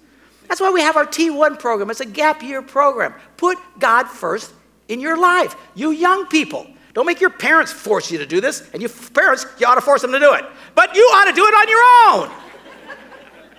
That's 0.48 0.62
why 0.62 0.72
we 0.72 0.82
have 0.82 0.96
our 0.96 1.06
T1 1.06 1.60
program. 1.60 1.90
It's 1.90 2.00
a 2.00 2.06
gap 2.06 2.42
year 2.42 2.62
program. 2.62 3.14
Put 3.38 3.58
God 3.78 4.08
first 4.08 4.54
in 4.90 5.00
your 5.00 5.18
life. 5.18 5.56
You 5.76 5.92
young 5.92 6.26
people, 6.26 6.68
don't 6.94 7.06
make 7.06 7.22
your 7.22 7.30
parents 7.30 7.72
force 7.72 8.12
you 8.12 8.18
to 8.18 8.26
do 8.26 8.42
this. 8.42 8.70
And 8.74 8.82
you 8.82 8.90
parents, 8.90 9.46
you 9.58 9.66
ought 9.66 9.76
to 9.76 9.82
force 9.82 10.02
them 10.02 10.12
to 10.12 10.20
do 10.20 10.34
it. 10.34 10.44
But 10.76 10.96
you 10.96 11.04
ought 11.14 11.26
to 11.26 11.34
do 11.34 11.46
it 11.46 11.54
on 11.54 11.70
your 11.70 12.28
own. 12.28 12.46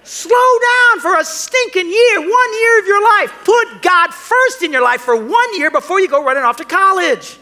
Slow 0.02 0.58
down 0.90 1.00
for 1.00 1.18
a 1.18 1.24
stinking 1.24 1.88
year, 1.88 2.20
one 2.20 2.60
year 2.60 2.80
of 2.80 2.86
your 2.86 3.02
life. 3.02 3.32
Put 3.44 3.82
God 3.82 4.12
first 4.12 4.62
in 4.62 4.72
your 4.72 4.82
life 4.82 5.02
for 5.02 5.14
one 5.14 5.56
year 5.56 5.70
before 5.70 6.00
you 6.00 6.08
go 6.08 6.24
running 6.24 6.42
off 6.42 6.56
to 6.56 6.64
college. 6.64 7.38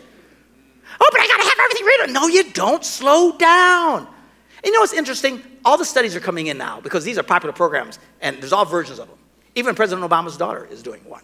Oh, 1.01 1.09
but 1.11 1.21
I 1.21 1.27
got 1.27 1.37
to 1.39 1.45
have 1.45 1.59
everything 1.61 1.87
ready. 1.87 2.13
No, 2.13 2.27
you 2.27 2.53
don't. 2.53 2.85
Slow 2.85 3.37
down. 3.37 4.01
And 4.01 4.67
you 4.67 4.73
know 4.73 4.81
what's 4.81 4.93
interesting? 4.93 5.43
All 5.65 5.79
the 5.79 5.85
studies 5.85 6.17
are 6.17 6.21
coming 6.21 6.49
in 6.49 6.59
now 6.59 6.81
because 6.81 7.05
these 7.05 7.17
are 7.17 7.23
popular 7.23 7.53
programs, 7.53 7.99
and 8.21 8.37
there's 8.41 8.53
all 8.53 8.65
versions 8.65 8.99
of 8.99 9.09
them. 9.09 9.19
Even 9.55 9.75
President 9.75 10.09
Obama's 10.09 10.37
daughter 10.37 10.67
is 10.67 10.83
doing 10.83 11.01
one, 11.05 11.23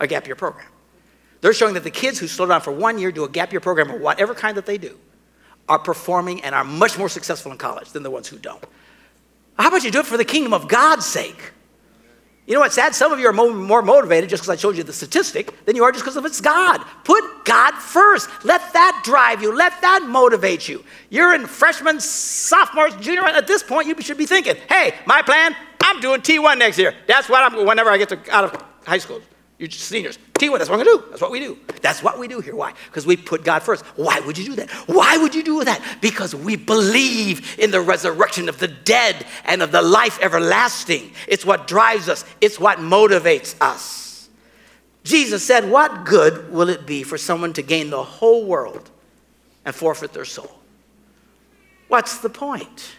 a 0.00 0.06
gap 0.06 0.26
year 0.26 0.36
program. 0.36 0.66
They're 1.44 1.52
showing 1.52 1.74
that 1.74 1.84
the 1.84 1.90
kids 1.90 2.18
who 2.18 2.26
slow 2.26 2.46
down 2.46 2.62
for 2.62 2.70
one 2.70 2.98
year, 2.98 3.12
do 3.12 3.24
a 3.24 3.28
gap 3.28 3.52
year 3.52 3.60
program, 3.60 3.92
or 3.92 3.98
whatever 3.98 4.34
kind 4.34 4.56
that 4.56 4.64
they 4.64 4.78
do, 4.78 4.98
are 5.68 5.78
performing 5.78 6.40
and 6.40 6.54
are 6.54 6.64
much 6.64 6.96
more 6.96 7.10
successful 7.10 7.52
in 7.52 7.58
college 7.58 7.90
than 7.90 8.02
the 8.02 8.10
ones 8.10 8.28
who 8.28 8.38
don't. 8.38 8.64
How 9.58 9.68
about 9.68 9.84
you 9.84 9.90
do 9.90 10.00
it 10.00 10.06
for 10.06 10.16
the 10.16 10.24
kingdom 10.24 10.54
of 10.54 10.68
God's 10.68 11.04
sake? 11.04 11.52
You 12.46 12.54
know 12.54 12.60
what's 12.60 12.74
sad? 12.74 12.94
Some 12.94 13.12
of 13.12 13.18
you 13.18 13.28
are 13.28 13.32
more 13.34 13.82
motivated 13.82 14.30
just 14.30 14.42
because 14.42 14.56
I 14.56 14.58
showed 14.58 14.74
you 14.78 14.84
the 14.84 14.94
statistic 14.94 15.66
than 15.66 15.76
you 15.76 15.84
are 15.84 15.92
just 15.92 16.02
because 16.02 16.16
of 16.16 16.24
it's 16.24 16.40
God. 16.40 16.82
Put 17.04 17.44
God 17.44 17.74
first. 17.74 18.30
Let 18.42 18.62
that 18.72 19.02
drive 19.04 19.42
you. 19.42 19.54
Let 19.54 19.78
that 19.82 20.02
motivate 20.08 20.66
you. 20.66 20.82
You're 21.10 21.34
in 21.34 21.44
freshman, 21.44 22.00
sophomore, 22.00 22.88
junior. 22.88 23.26
At 23.26 23.46
this 23.46 23.62
point, 23.62 23.86
you 23.86 23.94
should 24.00 24.16
be 24.16 24.24
thinking, 24.24 24.56
hey, 24.70 24.94
my 25.04 25.20
plan, 25.20 25.54
I'm 25.82 26.00
doing 26.00 26.22
T1 26.22 26.56
next 26.56 26.78
year. 26.78 26.94
That's 27.06 27.28
what 27.28 27.42
I'm, 27.42 27.66
whenever 27.66 27.90
I 27.90 27.98
get 27.98 28.08
to, 28.08 28.34
out 28.34 28.44
of 28.44 28.64
high 28.86 28.96
school. 28.96 29.20
You 29.64 29.70
seniors, 29.70 30.18
T1, 30.34 30.58
that's 30.58 30.68
what 30.68 30.78
I'm 30.78 30.84
gonna 30.84 30.98
do. 30.98 31.04
That's 31.08 31.22
what 31.22 31.30
we 31.30 31.40
do. 31.40 31.56
That's 31.80 32.02
what 32.02 32.18
we 32.18 32.28
do 32.28 32.40
here. 32.40 32.54
Why? 32.54 32.74
Because 32.86 33.06
we 33.06 33.16
put 33.16 33.44
God 33.44 33.62
first. 33.62 33.82
Why 33.96 34.20
would 34.20 34.36
you 34.36 34.44
do 34.44 34.56
that? 34.56 34.70
Why 34.86 35.16
would 35.16 35.34
you 35.34 35.42
do 35.42 35.64
that? 35.64 35.98
Because 36.02 36.34
we 36.34 36.56
believe 36.56 37.58
in 37.58 37.70
the 37.70 37.80
resurrection 37.80 38.50
of 38.50 38.58
the 38.58 38.68
dead 38.68 39.24
and 39.46 39.62
of 39.62 39.72
the 39.72 39.80
life 39.80 40.18
everlasting. 40.20 41.12
It's 41.26 41.46
what 41.46 41.66
drives 41.66 42.10
us, 42.10 42.26
it's 42.42 42.60
what 42.60 42.78
motivates 42.78 43.54
us. 43.62 44.28
Jesus 45.02 45.42
said, 45.42 45.70
What 45.70 46.04
good 46.04 46.52
will 46.52 46.68
it 46.68 46.84
be 46.84 47.02
for 47.02 47.16
someone 47.16 47.54
to 47.54 47.62
gain 47.62 47.88
the 47.88 48.02
whole 48.02 48.44
world 48.44 48.90
and 49.64 49.74
forfeit 49.74 50.12
their 50.12 50.26
soul? 50.26 50.58
What's 51.88 52.18
the 52.18 52.30
point? 52.30 52.96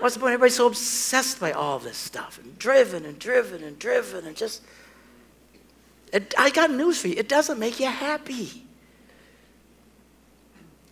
What's 0.00 0.14
the 0.14 0.20
point? 0.20 0.32
Everybody's 0.32 0.56
so 0.56 0.66
obsessed 0.66 1.38
by 1.38 1.52
all 1.52 1.78
this 1.78 1.96
stuff 1.96 2.40
and 2.42 2.58
driven 2.58 3.04
and 3.04 3.18
driven 3.20 3.62
and 3.62 3.78
driven 3.78 4.26
and 4.26 4.36
just 4.36 4.62
it, 6.12 6.34
I 6.38 6.50
got 6.50 6.70
news 6.70 7.00
for 7.00 7.08
you. 7.08 7.14
It 7.16 7.28
doesn't 7.28 7.58
make 7.58 7.80
you 7.80 7.86
happy. 7.86 8.64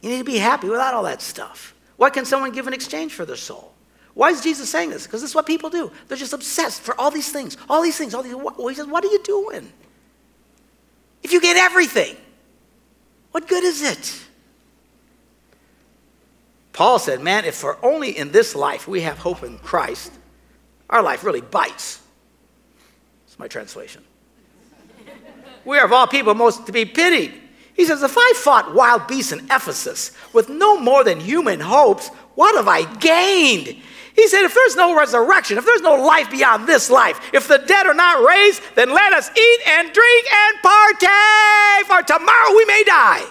You 0.01 0.11
need 0.11 0.19
to 0.19 0.25
be 0.25 0.39
happy 0.39 0.69
without 0.69 0.95
all 0.95 1.03
that 1.03 1.21
stuff. 1.21 1.75
What 1.97 2.15
can 2.15 2.25
someone 2.25 2.53
give 2.53 2.67
in 2.67 2.73
exchange 2.73 3.13
for 3.13 3.27
their 3.27 3.37
soul? 3.37 3.75
Why 4.15 4.31
is 4.31 4.41
Jesus 4.41 4.71
saying 4.71 4.91
this? 4.91 5.07
Because 5.07 5.21
this 5.21 5.31
is 5.31 5.35
what 5.35 5.47
people 5.47 5.69
do. 5.69 5.93
They're 6.09 6.17
just 6.17 6.33
obsessed 6.33 6.81
for 6.81 6.99
all 6.99 7.11
these 7.11 7.31
things, 7.31 7.59
all 7.69 7.83
these 7.83 7.99
things, 7.99 8.15
all 8.15 8.23
these. 8.23 8.35
What, 8.35 8.57
he 8.57 8.75
says, 8.75 8.87
what 8.87 9.05
are 9.05 9.09
you 9.09 9.23
doing? 9.23 9.71
If 11.23 11.33
you 11.33 11.41
get 11.41 11.59
everything, 11.59 12.17
what 13.31 13.47
good 13.47 13.63
is 13.63 13.83
it? 13.83 14.25
Paul 16.73 16.99
said, 16.99 17.21
man, 17.21 17.45
if 17.45 17.57
for 17.57 17.77
only 17.85 18.17
in 18.17 18.33
this 18.33 18.55
life 18.55 18.89
we 18.89 19.03
have 19.03 19.19
hope 19.19 19.43
in 19.43 19.59
Christ, 19.59 20.13
our 20.89 21.03
life 21.03 21.23
really 21.25 21.43
bites. 21.43 22.01
That's 23.27 23.39
my 23.39 23.49
translation 23.49 24.03
we 25.65 25.79
are 25.79 25.85
of 25.85 25.93
all 25.93 26.07
people 26.07 26.35
most 26.35 26.67
to 26.67 26.73
be 26.73 26.85
pitied. 26.85 27.35
He 27.75 27.85
says, 27.85 28.03
If 28.03 28.17
I 28.17 28.33
fought 28.37 28.75
wild 28.75 29.07
beasts 29.07 29.33
in 29.33 29.41
Ephesus 29.51 30.13
with 30.33 30.49
no 30.49 30.79
more 30.79 31.05
than 31.05 31.21
human 31.21 31.61
hopes, 31.61 32.09
what 32.35 32.55
have 32.57 32.69
I 32.69 32.83
gained? 32.99 33.77
He 34.15 34.29
said, 34.29 34.43
If 34.43 34.55
there's 34.55 34.77
no 34.77 34.97
resurrection, 34.97 35.59
if 35.59 35.65
there's 35.65 35.81
no 35.81 35.95
life 35.95 36.31
beyond 36.31 36.67
this 36.67 36.91
life, 36.91 37.21
if 37.33 37.49
the 37.49 37.59
dead 37.59 37.87
are 37.87 37.95
not 37.95 38.27
raised, 38.27 38.63
then 38.75 38.91
let 38.91 39.13
us 39.13 39.31
eat 39.37 39.61
and 39.67 39.93
drink 39.93 40.27
and 40.33 40.59
partake, 40.63 41.87
for 41.87 42.03
tomorrow 42.03 42.55
we 42.57 42.65
may 42.67 42.83
die. 42.85 43.25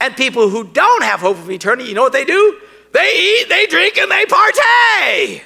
And 0.00 0.16
people 0.16 0.48
who 0.48 0.64
don't 0.64 1.02
have 1.02 1.20
hope 1.20 1.38
of 1.38 1.50
eternity, 1.50 1.88
you 1.88 1.94
know 1.94 2.02
what 2.02 2.12
they 2.12 2.24
do? 2.24 2.60
They 2.92 3.40
eat, 3.40 3.48
they 3.48 3.66
drink, 3.66 3.96
and 3.98 4.10
they 4.10 4.26
partake. 4.26 5.44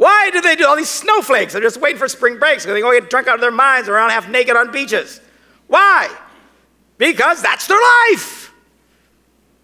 Why 0.00 0.30
do 0.30 0.40
they 0.40 0.56
do 0.56 0.66
all 0.66 0.76
these 0.76 0.88
snowflakes? 0.88 1.52
They're 1.52 1.60
just 1.60 1.78
waiting 1.78 1.98
for 1.98 2.08
spring 2.08 2.38
breaks 2.38 2.64
because 2.64 2.74
they 2.74 2.80
go 2.80 2.90
get 2.90 3.10
drunk 3.10 3.28
out 3.28 3.34
of 3.34 3.42
their 3.42 3.50
minds 3.50 3.86
around 3.86 4.08
half 4.08 4.30
naked 4.30 4.56
on 4.56 4.72
beaches. 4.72 5.20
Why? 5.66 6.08
Because 6.96 7.42
that's 7.42 7.66
their 7.66 7.76
life. 8.08 8.50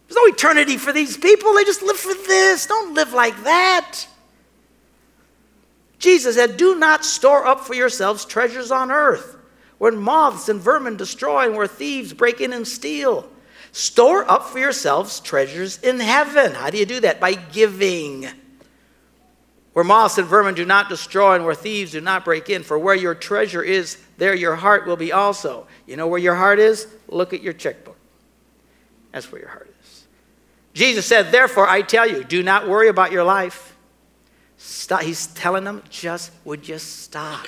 There's 0.06 0.16
no 0.16 0.26
eternity 0.26 0.76
for 0.76 0.92
these 0.92 1.16
people. 1.16 1.54
They 1.54 1.64
just 1.64 1.80
live 1.80 1.96
for 1.96 2.12
this. 2.12 2.66
Don't 2.66 2.92
live 2.92 3.14
like 3.14 3.44
that. 3.44 4.06
Jesus 5.98 6.34
said, 6.34 6.58
Do 6.58 6.74
not 6.74 7.02
store 7.02 7.46
up 7.46 7.60
for 7.60 7.72
yourselves 7.72 8.26
treasures 8.26 8.70
on 8.70 8.90
earth, 8.90 9.38
where 9.78 9.90
moths 9.90 10.50
and 10.50 10.60
vermin 10.60 10.98
destroy 10.98 11.46
and 11.46 11.56
where 11.56 11.66
thieves 11.66 12.12
break 12.12 12.42
in 12.42 12.52
and 12.52 12.68
steal. 12.68 13.26
Store 13.72 14.30
up 14.30 14.44
for 14.44 14.58
yourselves 14.58 15.18
treasures 15.18 15.78
in 15.78 15.98
heaven. 15.98 16.52
How 16.52 16.68
do 16.68 16.76
you 16.76 16.84
do 16.84 17.00
that? 17.00 17.20
By 17.20 17.36
giving 17.36 18.28
where 19.76 19.84
moths 19.84 20.16
and 20.16 20.26
vermin 20.26 20.54
do 20.54 20.64
not 20.64 20.88
destroy 20.88 21.34
and 21.34 21.44
where 21.44 21.54
thieves 21.54 21.92
do 21.92 22.00
not 22.00 22.24
break 22.24 22.48
in. 22.48 22.62
For 22.62 22.78
where 22.78 22.94
your 22.94 23.14
treasure 23.14 23.62
is, 23.62 23.98
there 24.16 24.34
your 24.34 24.54
heart 24.54 24.86
will 24.86 24.96
be 24.96 25.12
also. 25.12 25.66
You 25.84 25.96
know 25.96 26.06
where 26.06 26.18
your 26.18 26.34
heart 26.34 26.58
is? 26.58 26.86
Look 27.08 27.34
at 27.34 27.42
your 27.42 27.52
checkbook. 27.52 27.98
That's 29.12 29.30
where 29.30 29.42
your 29.42 29.50
heart 29.50 29.70
is. 29.82 30.06
Jesus 30.72 31.04
said, 31.04 31.30
Therefore, 31.30 31.68
I 31.68 31.82
tell 31.82 32.08
you, 32.08 32.24
do 32.24 32.42
not 32.42 32.66
worry 32.66 32.88
about 32.88 33.12
your 33.12 33.22
life. 33.22 33.76
Stop. 34.56 35.02
He's 35.02 35.26
telling 35.26 35.64
them, 35.64 35.82
just 35.90 36.32
would 36.46 36.66
you 36.66 36.78
stop? 36.78 37.46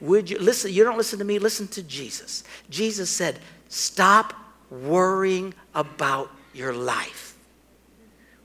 Would 0.00 0.30
you 0.30 0.38
listen? 0.38 0.72
You 0.72 0.84
don't 0.84 0.98
listen 0.98 1.18
to 1.18 1.24
me, 1.24 1.40
listen 1.40 1.66
to 1.66 1.82
Jesus. 1.82 2.44
Jesus 2.70 3.10
said, 3.10 3.40
Stop 3.68 4.34
worrying 4.70 5.52
about 5.74 6.30
your 6.54 6.72
life. 6.72 7.36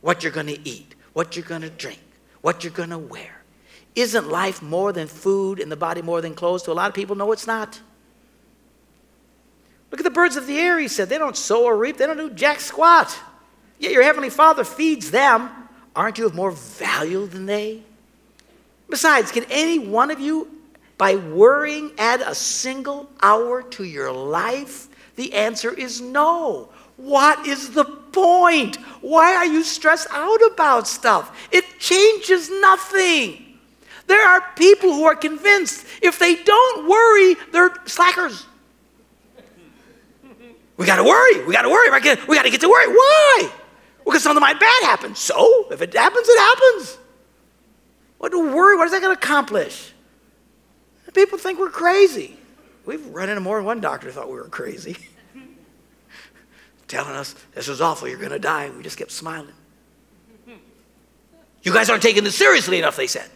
What 0.02 0.24
you're 0.24 0.32
going 0.32 0.48
to 0.48 0.68
eat, 0.68 0.96
what 1.14 1.36
you're 1.36 1.46
going 1.46 1.62
to 1.62 1.70
drink 1.70 2.00
what 2.46 2.64
you're 2.64 2.72
going 2.72 2.92
to 2.92 2.98
wear. 3.00 3.42
Isn't 3.96 4.30
life 4.30 4.62
more 4.62 4.94
than 4.94 5.08
food 5.08 5.60
and 5.60 5.72
the 5.72 5.76
body 5.76 6.04
more 6.04 6.22
than 6.22 6.36
clothes? 6.36 6.62
To 6.64 6.72
a 6.72 6.74
lot 6.74 6.90
of 6.90 6.94
people, 6.94 7.16
no, 7.16 7.32
it's 7.32 7.48
not. 7.48 7.82
Look 9.90 10.00
at 10.00 10.04
the 10.04 10.12
birds 10.12 10.36
of 10.36 10.46
the 10.46 10.60
air, 10.60 10.78
he 10.78 10.88
said. 10.88 11.10
They 11.10 11.18
don't 11.18 11.36
sow 11.36 11.64
or 11.64 11.76
reap, 11.76 11.98
they 11.98 12.06
don't 12.06 12.18
do 12.18 12.30
jack 12.30 12.60
squat. 12.60 13.18
Yet 13.80 13.94
your 13.94 14.04
heavenly 14.04 14.30
Father 14.30 14.64
feeds 14.64 15.10
them. 15.10 15.50
Aren't 15.96 16.20
you 16.20 16.28
of 16.28 16.36
more 16.36 16.52
value 16.52 17.26
than 17.26 17.48
they? 17.48 17.82
Besides, 18.92 19.32
can 19.32 19.46
any 19.50 19.80
one 19.80 20.12
of 20.12 20.20
you, 20.20 20.48
by 21.00 21.16
worrying, 21.16 21.94
add 21.98 22.22
a 22.22 22.36
single 22.36 23.10
hour 23.24 23.64
to 23.64 23.84
your 23.84 24.12
life? 24.12 24.88
The 25.16 25.34
answer 25.34 25.74
is 25.74 26.00
no. 26.00 26.70
What 26.98 27.48
is 27.48 27.72
the 27.72 27.86
point? 28.16 28.78
Why 29.02 29.36
are 29.36 29.46
you 29.46 29.64
stressed 29.64 30.08
out 30.12 30.40
about 30.52 30.88
stuff? 30.88 31.48
It 31.52 31.66
changes 31.80 32.50
nothing. 32.50 33.60
There 34.08 34.28
are 34.28 34.42
people 34.56 34.94
who 34.94 35.04
are 35.04 35.16
convinced 35.16 35.86
if 36.02 36.18
they 36.18 36.36
don't 36.36 36.88
worry, 36.88 37.36
they're 37.52 37.76
slackers. 37.86 38.46
We 40.78 40.86
got 40.86 40.98
to 40.98 41.04
worry. 41.04 41.46
We 41.46 41.54
got 41.54 41.62
to 41.62 41.70
worry. 41.70 41.90
We 42.28 42.36
got 42.36 42.44
to 42.44 42.50
get 42.50 42.62
to 42.62 42.70
worry. 42.70 42.88
Why? 42.88 43.52
Because 44.04 44.24
something 44.24 44.42
might 44.42 44.60
bad 44.60 44.84
happen. 44.84 45.16
So, 45.16 45.68
if 45.72 45.82
it 45.82 45.94
happens, 45.94 46.28
it 46.28 46.40
happens. 46.40 46.98
What 48.18 48.30
to 48.30 48.40
worry? 48.40 48.78
What 48.78 48.86
is 48.86 48.92
that 48.92 49.00
to 49.02 49.12
accomplish? 49.12 49.94
People 51.14 51.38
think 51.38 51.60
we're 51.60 51.70
crazy. 51.70 52.38
We've 52.86 53.06
run 53.08 53.30
into 53.30 53.42
more 53.42 53.58
than 53.58 53.66
one 53.66 53.80
doctor 53.80 54.12
thought 54.12 54.28
we 54.28 54.36
were 54.36 54.50
crazy. 54.50 54.98
Telling 56.88 57.16
us, 57.16 57.36
this 57.54 57.68
is 57.68 57.82
awful, 57.82 58.08
you're 58.08 58.20
going 58.20 58.32
to 58.32 58.40
die. 58.40 58.70
We 58.70 58.84
just 58.84 58.98
kept 58.98 59.12
smiling. 59.12 59.54
You 61.64 61.74
guys 61.74 61.90
aren't 61.90 62.04
taking 62.04 62.24
this 62.24 62.36
seriously 62.36 62.78
enough, 62.78 62.96
they 62.96 63.08
said. 63.08 63.28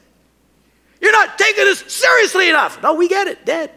You're 1.01 1.11
not 1.11 1.39
taking 1.39 1.65
this 1.65 1.79
seriously 1.87 2.47
enough. 2.47 2.81
No, 2.83 2.93
we 2.93 3.07
get 3.07 3.27
it, 3.27 3.43
dead. 3.43 3.71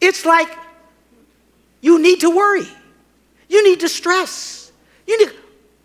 it's 0.00 0.24
like 0.24 0.48
you 1.80 2.00
need 2.00 2.20
to 2.20 2.30
worry. 2.30 2.68
You 3.48 3.64
need 3.68 3.80
to 3.80 3.88
stress. 3.88 4.70
You 5.06 5.18
need 5.18 5.34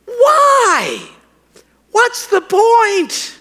why? 0.06 1.10
What's 1.92 2.28
the 2.28 2.42
point? 2.42 3.40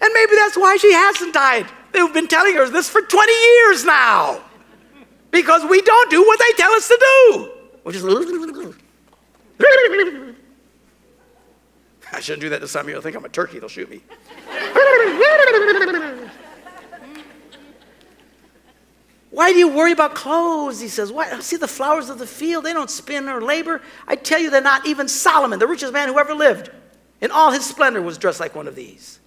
And 0.00 0.12
maybe 0.12 0.32
that's 0.36 0.56
why 0.56 0.76
she 0.76 0.92
hasn't 0.92 1.34
died. 1.34 1.66
They've 1.92 2.12
been 2.12 2.28
telling 2.28 2.54
her 2.54 2.68
this 2.68 2.88
for 2.88 3.00
20 3.00 3.32
years 3.32 3.84
now. 3.84 4.43
Because 5.34 5.64
we 5.68 5.82
don't 5.82 6.10
do 6.12 6.22
what 6.22 6.38
they 6.38 6.52
tell 6.56 6.70
us 6.74 6.86
to 6.86 6.96
do. 6.96 7.50
Which 7.82 7.96
is 7.96 8.04
I 12.12 12.20
shouldn't 12.20 12.42
do 12.42 12.48
that 12.50 12.60
to 12.60 12.68
some 12.68 12.86
of 12.86 12.90
you. 12.90 12.96
I 12.96 13.00
think 13.00 13.16
I'm 13.16 13.24
a 13.24 13.28
turkey, 13.28 13.58
they'll 13.58 13.68
shoot 13.68 13.90
me. 13.90 14.00
Why 19.32 19.52
do 19.52 19.58
you 19.58 19.66
worry 19.66 19.90
about 19.90 20.14
clothes? 20.14 20.78
He 20.80 20.86
says, 20.86 21.10
Why? 21.10 21.40
See 21.40 21.56
the 21.56 21.66
flowers 21.66 22.10
of 22.10 22.20
the 22.20 22.28
field, 22.28 22.64
they 22.64 22.72
don't 22.72 22.88
spin 22.88 23.28
or 23.28 23.42
labor. 23.42 23.82
I 24.06 24.14
tell 24.14 24.38
you, 24.38 24.50
they're 24.50 24.60
not 24.60 24.86
even 24.86 25.08
Solomon, 25.08 25.58
the 25.58 25.66
richest 25.66 25.92
man 25.92 26.06
who 26.08 26.20
ever 26.20 26.32
lived, 26.32 26.70
in 27.20 27.32
all 27.32 27.50
his 27.50 27.66
splendor 27.66 28.00
was 28.00 28.18
dressed 28.18 28.38
like 28.38 28.54
one 28.54 28.68
of 28.68 28.76
these. 28.76 29.18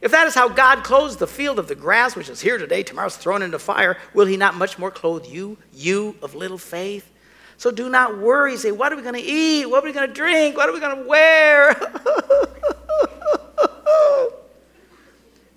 If 0.00 0.12
that 0.12 0.26
is 0.26 0.34
how 0.34 0.48
God 0.48 0.82
clothes 0.82 1.16
the 1.18 1.26
field 1.26 1.58
of 1.58 1.68
the 1.68 1.74
grass, 1.74 2.16
which 2.16 2.30
is 2.30 2.40
here 2.40 2.56
today, 2.56 2.82
tomorrow's 2.82 3.16
thrown 3.16 3.42
into 3.42 3.58
fire, 3.58 3.98
will 4.14 4.26
he 4.26 4.36
not 4.36 4.54
much 4.54 4.78
more 4.78 4.90
clothe 4.90 5.26
you, 5.26 5.58
you 5.74 6.16
of 6.22 6.34
little 6.34 6.58
faith? 6.58 7.10
So 7.58 7.70
do 7.70 7.90
not 7.90 8.16
worry. 8.18 8.56
Say, 8.56 8.72
what 8.72 8.92
are 8.92 8.96
we 8.96 9.02
going 9.02 9.14
to 9.14 9.20
eat? 9.20 9.66
What 9.66 9.84
are 9.84 9.86
we 9.86 9.92
going 9.92 10.08
to 10.08 10.14
drink? 10.14 10.56
What 10.56 10.70
are 10.70 10.72
we 10.72 10.80
going 10.80 10.96
to 10.96 11.04
wear? 11.06 11.74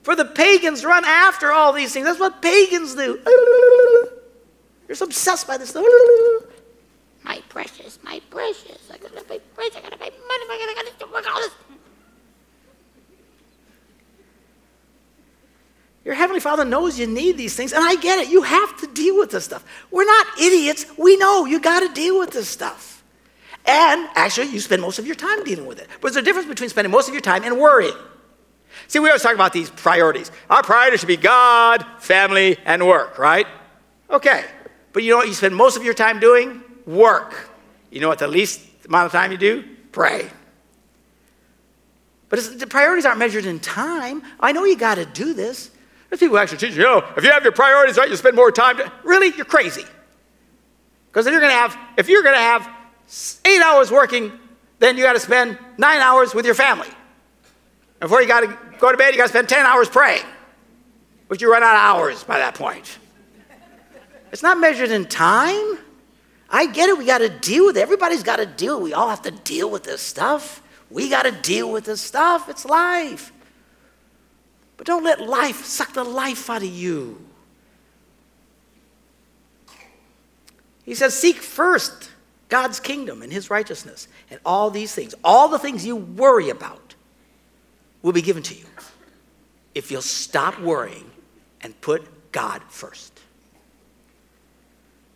For 0.03 0.17
the 0.17 0.25
pagans 0.25 0.83
run 0.83 1.05
after 1.05 1.53
all 1.53 1.71
these 1.71 1.93
things. 1.93 2.05
That's 2.05 2.19
what 2.19 2.41
pagans 2.41 2.93
do. 2.95 3.21
You're 4.87 4.95
so 4.95 5.05
obsessed 5.05 5.47
by 5.47 5.57
this. 5.57 5.73
My 7.23 7.41
precious, 7.47 7.99
my 8.03 8.19
precious. 8.29 8.91
I 8.91 8.97
gotta 8.97 9.23
pay 9.23 9.39
precious. 9.55 9.77
I 9.77 9.81
gotta 9.81 9.95
pay 9.95 10.09
money. 10.09 10.19
I 10.27 10.91
gotta 10.99 11.11
work 11.13 11.25
all 11.33 11.39
this. 11.39 11.51
Your 16.05 16.15
Heavenly 16.15 16.41
Father 16.41 16.65
knows 16.65 16.99
you 16.99 17.07
need 17.07 17.37
these 17.37 17.55
things, 17.55 17.71
and 17.71 17.83
I 17.83 17.95
get 17.95 18.19
it. 18.19 18.29
You 18.29 18.41
have 18.41 18.77
to 18.81 18.87
deal 18.87 19.17
with 19.17 19.31
this 19.31 19.45
stuff. 19.45 19.63
We're 19.89 20.05
not 20.05 20.27
idiots. 20.39 20.85
We 20.97 21.15
know 21.15 21.45
you 21.45 21.59
got 21.59 21.79
to 21.79 21.93
deal 21.93 22.19
with 22.19 22.31
this 22.31 22.49
stuff. 22.49 23.03
And 23.65 24.09
actually, 24.15 24.47
you 24.47 24.59
spend 24.59 24.81
most 24.81 24.99
of 24.99 25.05
your 25.05 25.15
time 25.15 25.43
dealing 25.45 25.65
with 25.65 25.79
it. 25.79 25.87
But 26.01 26.13
there's 26.13 26.21
a 26.21 26.25
difference 26.25 26.49
between 26.49 26.69
spending 26.69 26.91
most 26.91 27.07
of 27.07 27.13
your 27.13 27.21
time 27.21 27.43
and 27.43 27.57
worrying. 27.57 27.95
See, 28.87 28.99
we 28.99 29.07
always 29.07 29.21
talk 29.21 29.33
about 29.33 29.53
these 29.53 29.69
priorities. 29.69 30.31
Our 30.49 30.61
priorities 30.61 30.99
should 30.99 31.07
be 31.07 31.15
God, 31.15 31.85
family, 31.99 32.57
and 32.65 32.85
work, 32.85 33.17
right? 33.17 33.47
Okay. 34.09 34.43
But 34.91 35.03
you 35.03 35.11
know 35.11 35.17
what 35.17 35.27
you 35.27 35.33
spend 35.33 35.55
most 35.55 35.77
of 35.77 35.83
your 35.83 35.93
time 35.93 36.19
doing? 36.19 36.61
Work. 36.85 37.49
You 37.91 38.01
know 38.01 38.09
what 38.09 38.19
the 38.19 38.27
least 38.27 38.59
amount 38.85 39.05
of 39.05 39.11
time 39.13 39.31
you 39.31 39.37
do? 39.37 39.63
Pray. 39.93 40.29
But 42.27 42.59
the 42.59 42.67
priorities 42.67 43.05
aren't 43.05 43.19
measured 43.19 43.45
in 43.45 43.59
time. 43.59 44.23
I 44.39 44.51
know 44.51 44.65
you 44.65 44.75
got 44.75 44.95
to 44.95 45.05
do 45.05 45.33
this. 45.33 45.71
There's 46.13 46.19
people 46.19 46.37
actually 46.37 46.59
teach 46.59 46.75
you, 46.75 46.83
know, 46.83 47.03
if 47.17 47.23
you 47.23 47.31
have 47.31 47.41
your 47.41 47.53
priorities 47.53 47.97
right, 47.97 48.07
you 48.07 48.15
spend 48.15 48.35
more 48.35 48.51
time. 48.51 48.77
To, 48.77 48.91
really? 49.03 49.35
You're 49.35 49.47
crazy. 49.47 49.83
Because 51.07 51.25
if 51.25 51.31
you're 51.31 51.41
going 51.41 51.51
to 51.51 51.57
have, 51.57 51.75
if 51.97 52.07
you're 52.07 52.21
to 52.21 52.35
have 52.35 52.69
eight 53.45 53.63
hours 53.63 53.89
working, 53.89 54.31
then 54.77 54.95
you 54.95 55.01
got 55.01 55.13
to 55.13 55.19
spend 55.19 55.57
nine 55.79 56.01
hours 56.01 56.35
with 56.35 56.45
your 56.45 56.53
family. 56.53 56.87
Before 57.99 58.21
you 58.21 58.27
got 58.27 58.41
to 58.41 58.59
go 58.77 58.91
to 58.91 58.97
bed, 58.97 59.15
you 59.15 59.17
got 59.17 59.23
to 59.23 59.29
spend 59.29 59.49
10 59.49 59.65
hours 59.65 59.89
praying, 59.89 60.21
but 61.29 61.41
you 61.41 61.51
run 61.51 61.63
out 61.63 61.73
of 61.73 61.81
hours 61.81 62.23
by 62.23 62.37
that 62.37 62.53
point. 62.53 62.99
It's 64.31 64.43
not 64.43 64.59
measured 64.59 64.91
in 64.91 65.05
time. 65.05 65.79
I 66.47 66.67
get 66.67 66.89
it. 66.89 66.97
We 66.99 67.07
got 67.07 67.21
to 67.21 67.29
deal 67.29 67.65
with 67.65 67.77
it. 67.77 67.81
Everybody's 67.81 68.21
got 68.21 68.35
to 68.35 68.45
deal. 68.45 68.79
We 68.79 68.93
all 68.93 69.09
have 69.09 69.23
to 69.23 69.31
deal 69.31 69.71
with 69.71 69.81
this 69.81 70.03
stuff. 70.03 70.61
We 70.91 71.09
got 71.09 71.23
to 71.23 71.31
deal 71.31 71.71
with 71.71 71.85
this 71.85 72.01
stuff. 72.01 72.49
It's 72.49 72.65
life. 72.65 73.32
But 74.83 74.87
don't 74.87 75.03
let 75.05 75.21
life 75.21 75.63
suck 75.63 75.93
the 75.93 76.03
life 76.03 76.49
out 76.49 76.61
of 76.61 76.67
you. 76.67 77.17
He 80.83 80.93
says, 80.93 81.17
Seek 81.17 81.37
first 81.37 82.11
God's 82.49 82.81
kingdom 82.81 83.21
and 83.21 83.31
his 83.31 83.49
righteousness, 83.49 84.09
and 84.29 84.41
all 84.45 84.69
these 84.69 84.93
things, 84.93 85.15
all 85.23 85.47
the 85.47 85.57
things 85.57 85.85
you 85.85 85.95
worry 85.95 86.49
about, 86.49 86.95
will 88.01 88.11
be 88.11 88.21
given 88.21 88.43
to 88.43 88.53
you 88.53 88.65
if 89.73 89.89
you'll 89.89 90.01
stop 90.01 90.59
worrying 90.59 91.09
and 91.61 91.79
put 91.79 92.33
God 92.33 92.61
first. 92.67 93.21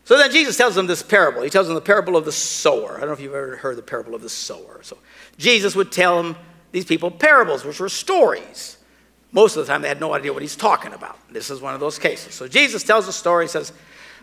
So 0.05 0.17
then 0.17 0.31
Jesus 0.31 0.55
tells 0.55 0.75
them 0.75 0.87
this 0.87 1.03
parable. 1.03 1.41
He 1.41 1.49
tells 1.49 1.67
them 1.67 1.75
the 1.75 1.81
parable 1.81 2.15
of 2.15 2.23
the 2.23 2.31
sower. 2.31 2.95
I 2.95 2.99
don't 3.01 3.07
know 3.07 3.13
if 3.15 3.19
you've 3.19 3.35
ever 3.35 3.57
heard 3.57 3.75
the 3.75 3.81
parable 3.81 4.15
of 4.15 4.21
the 4.21 4.29
sower. 4.29 4.79
So 4.81 4.97
Jesus 5.37 5.75
would 5.75 5.91
tell 5.91 6.23
them 6.23 6.37
these 6.71 6.85
people 6.85 7.11
parables, 7.11 7.65
which 7.65 7.81
were 7.81 7.89
stories. 7.89 8.76
Most 9.31 9.57
of 9.57 9.65
the 9.65 9.71
time, 9.71 9.81
they 9.81 9.87
had 9.87 9.99
no 9.99 10.13
idea 10.13 10.31
what 10.31 10.41
he's 10.41 10.55
talking 10.55 10.93
about. 10.93 11.17
This 11.29 11.49
is 11.49 11.61
one 11.61 11.73
of 11.73 11.79
those 11.79 11.99
cases. 11.99 12.33
So 12.33 12.47
Jesus 12.47 12.83
tells 12.83 13.07
a 13.07 13.13
story. 13.13 13.45
He 13.45 13.49
says, 13.49 13.73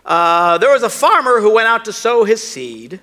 uh, 0.05 0.59
There 0.59 0.73
was 0.73 0.83
a 0.83 0.91
farmer 0.91 1.41
who 1.41 1.55
went 1.55 1.69
out 1.69 1.85
to 1.85 1.93
sow 1.93 2.25
his 2.25 2.47
seed. 2.47 3.01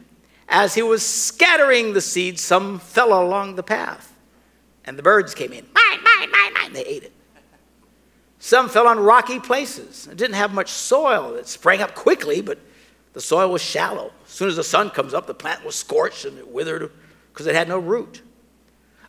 As 0.49 0.73
he 0.73 0.81
was 0.81 1.05
scattering 1.05 1.93
the 1.93 2.01
seed, 2.01 2.39
some 2.39 2.79
fell 2.79 3.21
along 3.23 3.55
the 3.55 3.63
path 3.63 4.11
and 4.85 4.97
the 4.97 5.03
birds 5.03 5.33
came 5.33 5.53
in. 5.53 5.65
Mine, 5.73 6.03
mine, 6.03 6.31
mine, 6.31 6.53
mine. 6.53 6.73
They 6.73 6.83
ate 6.83 7.03
it. 7.03 7.13
Some 8.39 8.69
fell 8.69 8.87
on 8.87 8.99
rocky 8.99 9.39
places. 9.39 10.07
It 10.07 10.17
didn't 10.17 10.35
have 10.35 10.53
much 10.53 10.69
soil. 10.69 11.35
It 11.35 11.47
sprang 11.47 11.81
up 11.81 11.93
quickly, 11.93 12.41
but 12.41 12.57
the 13.13 13.21
soil 13.21 13.51
was 13.51 13.61
shallow. 13.61 14.11
As 14.25 14.31
soon 14.31 14.49
as 14.49 14.55
the 14.55 14.63
sun 14.63 14.89
comes 14.89 15.13
up, 15.13 15.27
the 15.27 15.33
plant 15.33 15.63
was 15.63 15.75
scorched 15.75 16.25
and 16.25 16.37
it 16.37 16.47
withered 16.47 16.91
because 17.31 17.45
it 17.45 17.55
had 17.55 17.67
no 17.67 17.77
root. 17.77 18.21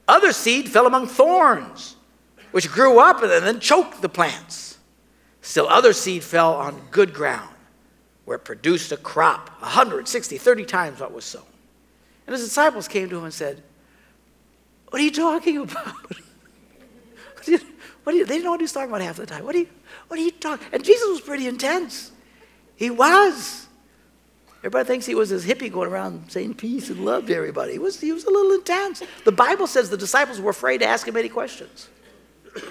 Other 0.06 0.32
seed 0.32 0.68
fell 0.68 0.86
among 0.86 1.06
thorns, 1.06 1.96
which 2.52 2.70
grew 2.70 3.00
up 3.00 3.22
and 3.22 3.30
then 3.30 3.60
choked 3.60 4.00
the 4.00 4.08
plants. 4.08 4.78
Still, 5.40 5.66
other 5.68 5.92
seed 5.92 6.22
fell 6.22 6.54
on 6.54 6.80
good 6.90 7.12
ground, 7.12 7.54
where 8.24 8.36
it 8.36 8.44
produced 8.44 8.92
a 8.92 8.96
crop 8.96 9.50
160, 9.60 10.38
30 10.38 10.64
times 10.64 11.00
what 11.00 11.12
was 11.12 11.24
sown. 11.24 11.42
And 12.26 12.34
his 12.34 12.44
disciples 12.44 12.86
came 12.86 13.08
to 13.08 13.18
him 13.18 13.24
and 13.24 13.34
said, 13.34 13.62
what 14.90 15.00
are 15.00 15.04
you 15.04 15.10
talking 15.10 15.56
about? 15.56 15.86
what, 15.86 17.48
you, 17.48 17.58
what 18.04 18.14
you, 18.14 18.24
they 18.24 18.34
didn't 18.34 18.44
know 18.44 18.50
what 18.50 18.60
he 18.60 18.64
was 18.64 18.72
talking 18.72 18.90
about 18.90 19.00
half 19.00 19.16
the 19.16 19.26
time. 19.26 19.44
What 19.44 19.56
are 19.56 19.60
you, 19.60 19.68
what 20.08 20.20
are 20.20 20.22
you 20.22 20.30
talking? 20.30 20.66
And 20.70 20.84
Jesus 20.84 21.08
was 21.08 21.20
pretty 21.22 21.48
intense. 21.48 22.12
He 22.76 22.90
was. 22.90 23.66
Everybody 24.58 24.86
thinks 24.86 25.06
he 25.06 25.14
was 25.14 25.30
this 25.30 25.44
hippie 25.44 25.72
going 25.72 25.88
around 25.88 26.30
saying 26.30 26.54
peace 26.54 26.90
and 26.90 27.04
love 27.04 27.26
to 27.26 27.34
everybody. 27.34 27.72
He 27.72 27.78
was, 27.78 28.00
he 28.00 28.12
was 28.12 28.24
a 28.24 28.30
little 28.30 28.52
intense. 28.52 29.02
The 29.24 29.32
Bible 29.32 29.66
says 29.66 29.90
the 29.90 29.96
disciples 29.96 30.40
were 30.40 30.50
afraid 30.50 30.78
to 30.78 30.86
ask 30.86 31.08
him 31.08 31.16
any 31.16 31.28
questions. 31.28 31.88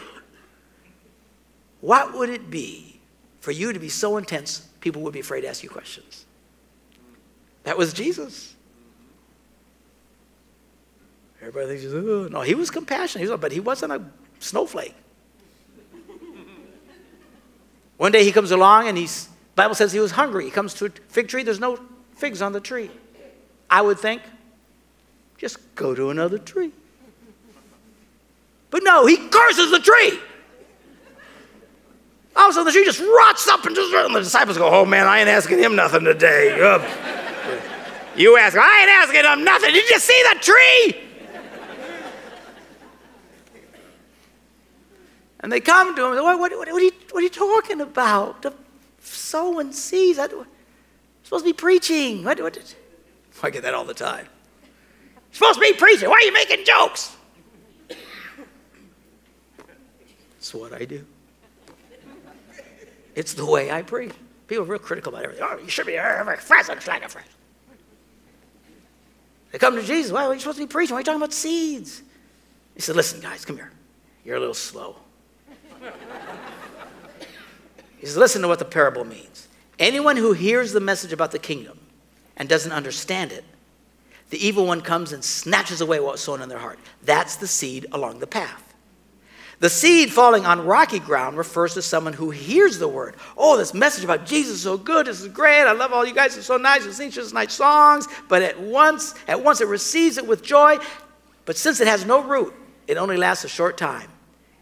what 1.82 2.14
would 2.14 2.30
it 2.30 2.50
be 2.50 3.00
for 3.40 3.52
you 3.52 3.74
to 3.74 3.80
be 3.80 3.90
so 3.90 4.18
intense, 4.18 4.68
people 4.80 5.02
would 5.02 5.14
be 5.14 5.20
afraid 5.20 5.42
to 5.42 5.48
ask 5.48 5.64
you 5.64 5.70
questions? 5.70 6.26
That 7.64 7.78
was 7.78 7.94
Jesus. 7.94 8.56
Everybody 11.40 11.68
thinks 11.68 11.84
he's, 11.84 11.94
oh. 11.94 12.28
no, 12.32 12.42
he 12.42 12.54
was 12.54 12.70
compassionate, 12.70 13.26
he 13.26 13.32
was, 13.32 13.40
but 13.40 13.52
he 13.52 13.60
wasn't 13.60 13.92
a 13.92 14.02
snowflake. 14.40 14.94
One 17.98 18.12
day 18.12 18.24
he 18.24 18.32
comes 18.32 18.52
along 18.52 18.88
and 18.88 18.98
he's, 18.98 19.28
Bible 19.56 19.74
says 19.74 19.92
he 19.92 20.00
was 20.00 20.12
hungry. 20.12 20.46
He 20.46 20.52
comes 20.52 20.76
to 20.76 20.86
a 20.86 20.90
fig 21.08 21.28
tree, 21.28 21.44
there's 21.44 21.60
no 21.60 21.80
figs 22.16 22.42
on 22.42 22.54
the 22.54 22.62
tree. 22.62 22.92
I 23.70 23.82
would 23.82 23.98
think, 23.98 24.22
just 25.38 25.58
go 25.76 25.96
to 25.96 26.12
another 26.12 26.38
tree. 26.38 26.72
But 28.72 28.84
no, 28.84 29.06
he 29.06 29.18
curses 29.18 29.70
the 29.70 29.80
tree. 29.80 30.20
All 32.36 32.46
of 32.46 32.52
a 32.52 32.54
sudden, 32.54 32.66
the 32.66 32.72
tree 32.72 32.86
just 32.86 33.02
rots 33.02 33.48
up 33.50 33.66
and 33.66 33.76
just. 33.76 33.94
And 33.94 34.16
the 34.16 34.22
disciples 34.22 34.58
go, 34.58 34.68
"Oh 34.70 34.86
man, 34.86 35.06
I 35.06 35.20
ain't 35.20 35.30
asking 35.30 35.60
him 35.60 35.76
nothing 35.76 36.04
today." 36.04 36.56
you 38.16 38.38
ask, 38.38 38.58
I 38.58 38.82
ain't 38.82 38.90
asking 38.90 39.26
him 39.26 39.44
nothing. 39.44 39.74
Did 39.74 39.90
you 39.90 40.00
see 40.00 40.24
the 40.34 40.40
tree? 40.40 41.08
And 45.42 45.52
they 45.52 45.60
come 45.60 45.96
to 45.96 46.06
him. 46.06 46.24
What, 46.24 46.40
what, 46.40 46.58
what, 46.58 46.68
are, 46.70 46.80
you, 46.80 46.92
what 47.12 47.20
are 47.20 47.24
you 47.24 47.30
talking 47.30 47.82
about? 47.82 48.44
The 48.44 48.54
sowing 49.00 49.74
seeds. 49.74 50.20
I, 50.20 50.26
am 50.26 50.46
supposed 51.24 51.44
to 51.44 51.50
be 51.50 51.54
preaching. 51.54 52.24
What, 52.24 52.40
what, 52.40 52.76
I 53.44 53.50
get 53.50 53.64
that 53.64 53.74
all 53.74 53.86
the 53.86 53.94
time. 53.96 54.28
You're 54.62 55.34
supposed 55.34 55.56
to 55.56 55.62
be 55.62 55.74
preaching. 55.74 56.10
Why 56.10 56.16
are 56.16 56.22
you 56.22 56.34
making 56.34 56.64
jokes? 56.64 57.18
That's 60.42 60.56
what 60.56 60.74
I 60.74 60.86
do. 60.86 61.06
It's 63.14 63.36
the 63.36 63.46
way 63.46 63.70
I 63.70 63.84
preach. 63.84 64.12
People 64.48 64.64
are 64.64 64.68
real 64.68 64.80
critical 64.80 65.14
about 65.14 65.24
everything. 65.24 65.46
Oh, 65.48 65.60
you 65.60 65.70
should 65.70 65.86
be 65.86 65.94
a 65.94 66.26
fresh, 66.40 66.68
like 66.68 66.80
a 66.80 67.10
fresh. 67.10 67.28
They 69.52 69.60
come 69.60 69.76
to 69.76 69.84
Jesus. 69.84 70.12
Why 70.12 70.26
are 70.26 70.34
you 70.34 70.40
supposed 70.40 70.58
to 70.58 70.64
be 70.64 70.68
preaching? 70.68 70.96
Why 70.96 70.98
are 70.98 71.02
you 71.02 71.06
talking 71.06 71.22
about 71.22 71.32
seeds? 71.32 72.02
He 72.74 72.82
said, 72.82 72.96
Listen, 72.96 73.22
guys, 73.22 73.46
come 73.46 73.56
here. 73.56 73.72
You're 74.26 74.38
a 74.38 74.40
little 74.40 74.56
slow. 74.56 74.96
He 78.00 78.08
says, 78.08 78.18
Listen 78.18 78.42
to 78.42 78.48
what 78.48 78.58
the 78.58 78.66
parable 78.66 79.06
means. 79.06 79.48
Anyone 79.78 80.18
who 80.18 80.34
hears 80.34 80.74
the 80.74 80.80
message 80.80 81.14
about 81.14 81.30
the 81.30 81.40
kingdom 81.40 81.78
and 82.36 82.50
doesn't 82.50 82.72
understand 82.72 83.32
it, 83.32 83.46
the 84.32 84.44
evil 84.44 84.66
one 84.66 84.82
comes 84.82 85.14
and 85.14 85.24
snatches 85.24 85.82
away 85.82 86.00
what 86.00 86.14
was 86.14 86.22
sown 86.22 86.42
in 86.42 86.50
their 86.50 86.58
heart. 86.58 86.80
That's 87.04 87.36
the 87.36 87.48
seed 87.48 87.86
along 87.92 88.18
the 88.20 88.28
path. 88.28 88.71
The 89.62 89.70
seed 89.70 90.12
falling 90.12 90.44
on 90.44 90.66
rocky 90.66 90.98
ground 90.98 91.38
refers 91.38 91.76
to 91.76 91.84
someone 91.84 92.14
who 92.14 92.32
hears 92.32 92.80
the 92.80 92.88
word. 92.88 93.16
Oh, 93.38 93.58
this 93.58 93.76
message 93.76 94.04
about 94.04 94.26
Jesus 94.26 94.56
is 94.56 94.64
so 94.64 94.76
good. 94.76 95.06
This 95.06 95.22
is 95.22 95.28
great. 95.28 95.62
I 95.62 95.72
love 95.74 95.94
all 95.94 96.04
you 96.04 96.16
guys. 96.16 96.36
It's 96.36 96.48
so 96.48 96.58
nice. 96.58 96.84
You 96.84 96.92
sing 96.92 97.12
just 97.12 97.32
nice 97.32 97.54
songs. 97.54 98.08
But 98.28 98.42
at 98.42 98.60
once, 98.60 99.14
at 99.28 99.44
once 99.44 99.62
it 99.62 99.68
receives 99.68 100.18
it 100.18 100.26
with 100.26 100.42
joy. 100.42 100.80
But 101.46 101.58
since 101.58 101.80
it 101.80 101.86
has 101.86 102.08
no 102.08 102.24
root, 102.24 102.56
it 102.88 102.98
only 102.98 103.18
lasts 103.18 103.46
a 103.46 103.48
short 103.48 103.78
time. 103.78 104.10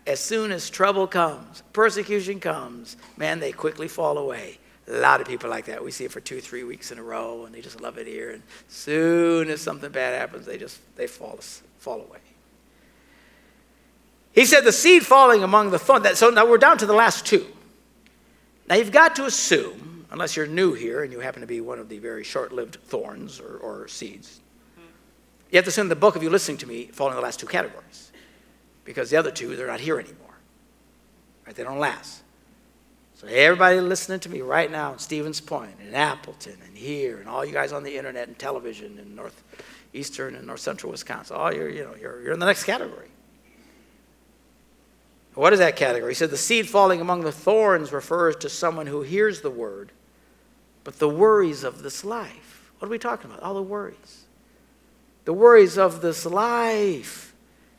As 0.06 0.20
soon 0.20 0.52
as 0.52 0.70
trouble 0.70 1.08
comes, 1.08 1.64
persecution 1.72 2.42
comes, 2.42 2.98
man, 3.16 3.40
they 3.40 3.54
quickly 3.54 3.88
fall 3.88 4.18
away. 4.18 4.60
A 4.90 5.00
lot 5.00 5.22
of 5.22 5.28
people 5.28 5.50
like 5.50 5.68
that. 5.68 5.82
We 5.82 5.92
see 5.92 6.04
it 6.04 6.12
for 6.12 6.20
two, 6.20 6.42
three 6.42 6.66
weeks 6.66 6.92
in 6.92 7.00
a 7.00 7.04
row, 7.04 7.46
and 7.46 7.56
they 7.56 7.62
just 7.62 7.80
love 7.80 7.98
it 8.00 8.08
here. 8.08 8.32
And 8.32 8.44
soon 8.68 9.50
as 9.50 9.62
something 9.62 9.94
bad 9.94 10.20
happens, 10.20 10.46
they 10.46 10.58
just 10.58 10.82
they 10.98 11.08
fall 11.08 11.40
fall 11.78 12.02
away. 12.02 12.20
He 14.34 14.46
said 14.46 14.62
the 14.62 14.72
seed 14.72 15.06
falling 15.06 15.44
among 15.44 15.72
the 15.72 15.80
thorns. 15.80 16.18
So 16.18 16.30
now 16.30 16.46
we're 16.46 16.58
down 16.58 16.78
to 16.80 16.86
the 16.86 16.94
last 16.94 17.26
two. 17.26 17.46
Now 18.68 18.76
you've 18.76 18.92
got 18.92 19.16
to 19.16 19.26
assume, 19.26 20.06
unless 20.12 20.36
you're 20.36 20.46
new 20.46 20.74
here 20.74 21.04
and 21.04 21.12
you 21.12 21.20
happen 21.20 21.42
to 21.42 21.48
be 21.48 21.62
one 21.62 21.80
of 21.80 21.90
the 21.90 21.98
very 21.98 22.24
short-lived 22.24 22.76
thorns 22.84 23.40
or, 23.40 23.58
or 23.58 23.88
seeds, 23.88 24.42
you 25.52 25.58
have 25.58 25.66
to 25.66 25.70
assume 25.70 25.90
the 25.90 25.96
bulk 25.96 26.16
of 26.16 26.22
you 26.22 26.30
listening 26.30 26.58
to 26.58 26.68
me 26.68 26.86
fall 26.86 27.10
in 27.10 27.16
the 27.16 27.22
last 27.22 27.40
two 27.40 27.48
categories 27.48 28.12
because 28.86 29.10
the 29.10 29.18
other 29.18 29.32
two, 29.32 29.56
they're 29.56 29.68
not 29.68 29.80
here 29.80 30.00
anymore. 30.00 30.36
Right? 31.46 31.56
They 31.56 31.64
don't 31.64 31.80
last. 31.80 32.22
So 33.16 33.28
everybody 33.28 33.82
listening 33.82 34.20
to 34.22 34.30
me 34.30 34.42
right 34.42 34.72
now 34.72 34.94
in 34.94 35.00
Stevens 35.00 35.42
Point 35.42 35.76
and 35.84 35.96
Appleton 35.96 36.58
and 36.66 36.78
here 36.78 37.18
and 37.18 37.28
all 37.28 37.44
you 37.44 37.52
guys 37.52 37.74
on 37.74 37.84
the 37.84 37.98
internet 37.98 38.28
and 38.28 38.40
television 38.40 38.98
in 39.00 39.16
northeastern 39.16 40.36
and 40.36 40.48
north 40.48 40.62
central 40.62 40.92
Wisconsin, 40.92 41.36
all 41.36 41.54
you're, 41.54 41.70
you 41.70 41.84
know, 41.84 41.96
you're, 42.00 42.22
you're 42.22 42.34
in 42.34 42.40
the 42.40 42.46
next 42.46 42.64
category. 42.64 43.10
What 45.36 45.54
is 45.54 45.60
that 45.60 45.76
category? 45.76 46.12
He 46.12 46.16
said 46.16 46.32
the 46.32 46.38
seed 46.38 46.68
falling 46.68 47.02
among 47.02 47.22
the 47.22 47.32
thorns 47.32 47.94
refers 47.94 48.36
to 48.38 48.50
someone 48.50 48.88
who 48.88 49.02
hears 49.02 49.42
the 49.42 49.50
word, 49.50 49.92
but 50.84 51.00
the 51.00 51.10
worries 51.10 51.64
of 51.64 51.84
this 51.84 52.04
life. 52.04 52.72
What 52.80 52.88
are 52.88 52.92
we 52.92 53.00
talking 53.00 53.30
about? 53.30 53.44
All 53.44 53.54
the 53.54 53.62
worries. 53.62 54.26
The 55.26 55.34
worries 55.34 55.78
of 55.78 56.02
this 56.02 56.26
life 56.26 57.30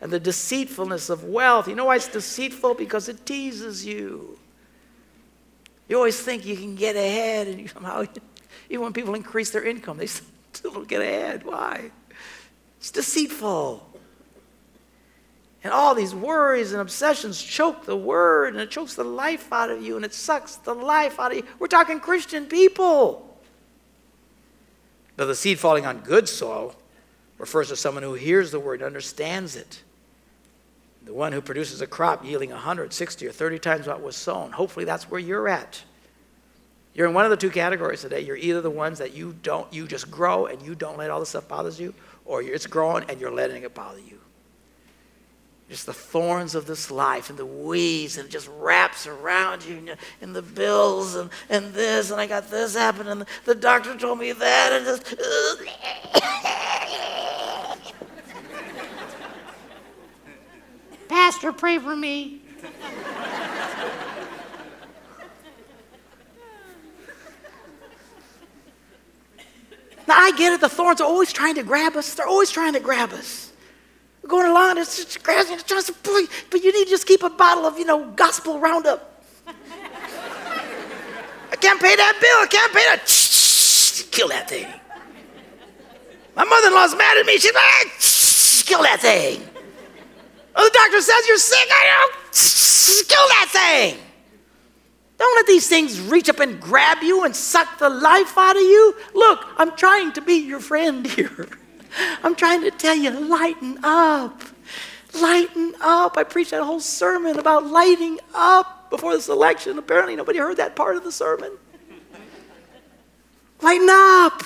and 0.01 0.11
the 0.11 0.21
deceitfulness 0.21 1.11
of 1.11 1.25
wealth. 1.25 1.69
You 1.69 1.75
know 1.75 1.87
why 1.87 1.97
it's 1.97 2.09
deceitful? 2.09 2.75
Because 2.75 3.09
it 3.09 3.27
teases 3.27 3.85
you. 3.85 4.39
You 5.89 5.97
always 5.97 6.21
think 6.21 6.47
you 6.47 6.57
can 6.57 6.77
get 6.77 6.97
ahead, 6.97 7.49
and 7.49 7.61
you 7.61 7.67
somehow, 7.67 8.05
even 8.71 8.85
when 8.85 8.93
people 8.93 9.15
increase 9.15 9.51
their 9.51 9.65
income, 9.65 9.99
they 9.99 10.07
still 10.53 10.73
don't 10.73 10.89
get 10.89 11.03
ahead. 11.03 11.45
Why? 11.45 11.91
It's 12.79 12.91
deceitful. 12.91 13.90
And 15.63 15.73
all 15.73 15.95
these 15.95 16.15
worries 16.15 16.73
and 16.73 16.81
obsessions 16.81 17.43
choke 17.43 17.85
the 17.85 17.97
word, 17.97 18.55
and 18.55 18.63
it 18.63 18.71
chokes 18.71 18.95
the 18.95 19.05
life 19.05 19.53
out 19.53 19.71
of 19.71 19.83
you, 19.83 19.97
and 19.97 20.05
it 20.05 20.15
sucks 20.15 20.57
the 20.57 20.75
life 20.75 21.21
out 21.21 21.33
of 21.33 21.39
you. 21.39 21.45
We're 21.59 21.67
talking 21.67 22.01
Christian 22.01 22.47
people. 22.47 23.39
But 25.17 25.27
the 25.27 25.35
seed 25.35 25.59
falling 25.59 25.85
on 25.85 25.99
good 25.99 26.29
soil 26.29 26.75
refers 27.37 27.69
to 27.69 27.77
someone 27.77 28.03
who 28.03 28.15
hears 28.15 28.51
the 28.51 28.61
word 28.61 28.81
and 28.81 28.87
understands 28.87 29.55
it 29.55 29.83
the 31.05 31.15
one 31.15 31.33
who 31.33 31.41
produces 31.41 31.81
a 31.81 31.87
crop 31.87 32.25
yielding 32.25 32.51
160 32.51 33.27
or 33.27 33.33
30 33.33 33.59
times 33.59 33.87
what 33.87 34.03
was 34.03 34.17
sown. 34.17 34.53
Hopefully 34.53 34.85
that's 34.85 35.11
where 35.11 35.21
you're 35.21 35.49
at. 35.49 35.83
You're 36.95 37.09
in 37.09 37.15
one 37.15 37.25
of 37.25 37.31
the 37.31 37.37
two 37.37 37.51
categories 37.51 38.03
today. 38.03 38.21
You're 38.21 38.37
either 38.37 38.61
the 38.61 38.71
ones 38.71 38.99
that 38.99 39.15
you 39.15 39.35
don't, 39.43 39.73
you 39.73 39.87
just 39.87 40.11
grow 40.11 40.47
and 40.47 40.61
you 40.61 40.75
don't 40.75 40.99
let 40.99 41.11
all 41.11 41.21
this 41.21 41.31
stuff 41.31 41.49
bothers 41.49 41.81
you, 41.81 41.95
or 42.25 42.43
it's 42.43 42.67
growing 42.67 43.05
and 43.09 43.21
you're 43.21 43.33
letting 43.33 43.63
it 43.63 43.75
bother 43.75 44.01
you. 44.01 44.19
Just 45.71 45.87
the 45.87 45.95
thorns 45.95 46.57
of 46.57 46.67
this 46.67 46.91
life 46.91 47.31
and 47.31 47.39
the 47.39 47.47
weeds, 47.47 48.19
and 48.19 48.27
it 48.27 48.33
just 48.33 48.51
wraps 48.59 49.07
around 49.07 49.65
you 49.65 49.95
and, 50.21 50.35
the 50.35 50.43
bills 50.43 51.15
and, 51.15 51.31
and 51.49 51.73
this, 51.73 52.11
and 52.11 52.21
I 52.21 52.27
got 52.27 52.51
this 52.51 52.75
happening, 52.75 53.13
and 53.13 53.25
the 53.45 53.55
doctor 53.55 53.97
told 53.97 54.19
me 54.19 54.33
that, 54.33 54.73
and 54.73 54.85
just. 54.85 55.05
Pastor, 61.09 61.53
pray 61.53 61.79
for 61.79 61.95
me. 61.95 62.43
now, 70.09 70.17
I 70.17 70.33
get 70.37 70.53
it. 70.53 70.61
The 70.61 70.69
thorns 70.69 71.01
are 71.01 71.07
always 71.07 71.33
trying 71.33 71.55
to 71.55 71.63
grab 71.63 71.95
us. 71.95 72.15
They're 72.15 72.27
always 72.27 72.51
trying 72.51 72.73
to 72.73 72.81
grab 72.81 73.13
us. 73.13 73.50
We're 74.23 74.29
going 74.29 74.47
along, 74.47 74.79
it's 74.79 74.97
just 74.97 75.23
grabbing, 75.23 75.55
it's 75.55 75.63
trying 75.63 75.83
to 75.83 75.93
pull 75.93 76.27
but 76.51 76.63
you 76.63 76.73
need 76.73 76.85
to 76.85 76.91
just 76.91 77.07
keep 77.07 77.23
a 77.23 77.31
bottle 77.31 77.65
of, 77.65 77.79
you 77.79 77.85
know, 77.85 78.11
gospel 78.13 78.59
roundup. 78.59 79.25
I 81.51 81.57
can't 81.57 81.81
pay 81.81 81.97
that 81.97 82.19
bill. 82.21 82.39
I 82.41 82.47
can't 82.47 82.73
pay 82.73 82.85
that. 82.85 83.07
Kill 84.13 84.29
that 84.29 84.49
thing. 84.49 84.67
My 86.37 86.45
mother-in-law's 86.45 86.95
mad 86.97 87.19
at 87.19 87.27
me. 87.27 87.39
She's 87.39 87.53
like, 87.53 88.67
kill 88.67 88.83
that 88.83 89.01
thing. 89.01 89.43
Oh, 90.55 90.65
the 90.65 90.71
doctor 90.71 91.01
says 91.01 91.29
you're 91.29 91.39
sick. 91.39 91.69
I 91.71 92.09
don't 92.09 92.13
kill 93.09 93.29
that 93.29 93.49
thing. 93.51 93.99
Don't 95.19 95.37
let 95.37 95.47
these 95.47 95.69
things 95.69 96.01
reach 96.01 96.29
up 96.29 96.41
and 96.41 96.61
grab 96.61 97.03
you 97.03 97.25
and 97.25 97.35
suck 97.37 97.79
the 97.79 97.91
life 97.91 98.39
out 98.39 98.57
of 98.57 98.63
you. 98.63 98.95
Look, 99.15 99.47
I'm 99.59 99.77
trying 99.77 100.13
to 100.13 100.23
be 100.23 100.35
your 100.35 100.61
friend 100.61 101.07
here. 101.07 101.49
I'm 102.23 102.35
trying 102.35 102.63
to 102.63 102.71
tell 102.71 102.97
you, 102.97 103.11
lighten 103.11 103.79
up. 103.83 104.43
Lighten 105.15 105.75
up. 105.81 106.17
I 106.17 106.25
preached 106.25 106.53
that 106.53 106.63
whole 106.63 106.81
sermon 106.81 107.39
about 107.39 107.67
lighting 107.67 108.21
up 108.35 108.91
before 108.91 109.15
this 109.15 109.29
election. 109.29 109.79
Apparently, 109.79 110.17
nobody 110.17 110.39
heard 110.39 110.57
that 110.59 110.77
part 110.77 110.97
of 110.97 111.05
the 111.05 111.13
sermon. 111.13 111.53
Lighten 113.61 113.89
up. 113.91 114.43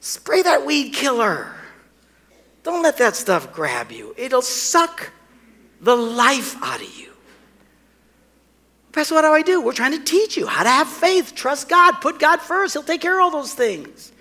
Spray 0.00 0.42
that 0.42 0.64
weed 0.64 0.92
killer. 0.92 1.52
Don't 2.62 2.82
let 2.82 2.98
that 2.98 3.16
stuff 3.16 3.52
grab 3.52 3.90
you. 3.90 4.14
It'll 4.16 4.42
suck 4.42 5.10
the 5.80 5.96
life 5.96 6.56
out 6.62 6.80
of 6.80 6.98
you. 6.98 7.10
Pastor, 8.92 9.14
what 9.14 9.22
do 9.22 9.28
I 9.28 9.42
do? 9.42 9.60
We're 9.60 9.72
trying 9.72 9.96
to 9.96 10.04
teach 10.04 10.36
you 10.36 10.46
how 10.46 10.62
to 10.62 10.68
have 10.68 10.88
faith, 10.88 11.34
trust 11.34 11.68
God, 11.68 11.92
put 12.00 12.18
God 12.18 12.40
first. 12.40 12.74
He'll 12.74 12.82
take 12.82 13.00
care 13.00 13.20
of 13.20 13.24
all 13.24 13.30
those 13.30 13.54
things. 13.54 14.12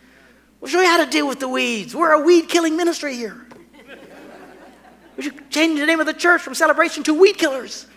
We'll 0.60 0.70
show 0.70 0.82
you 0.82 0.88
how 0.88 1.04
to 1.04 1.10
deal 1.10 1.28
with 1.28 1.40
the 1.40 1.48
weeds. 1.48 1.96
We're 1.96 2.12
a 2.12 2.22
weed 2.22 2.50
killing 2.50 2.76
ministry 2.76 3.16
here. 3.16 3.46
We 5.16 5.24
should 5.24 5.50
change 5.50 5.80
the 5.80 5.86
name 5.86 6.00
of 6.00 6.06
the 6.06 6.14
church 6.14 6.42
from 6.42 6.54
celebration 6.54 7.04
to 7.04 7.14
weed 7.14 7.38
killers. 7.38 7.88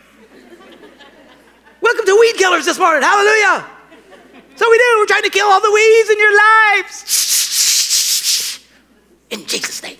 Welcome 1.80 2.06
to 2.06 2.18
Weed 2.20 2.36
Killers 2.36 2.64
this 2.64 2.78
morning. 2.78 3.02
Hallelujah. 3.02 3.66
So 4.54 4.70
we 4.70 4.78
do. 4.78 4.84
We're 4.98 5.06
trying 5.06 5.24
to 5.24 5.30
kill 5.30 5.48
all 5.48 5.60
the 5.60 5.72
weeds 5.72 6.10
in 6.10 6.18
your 6.18 6.36
lives. 6.36 8.60
In 9.30 9.44
Jesus' 9.46 9.82
name. 9.82 9.96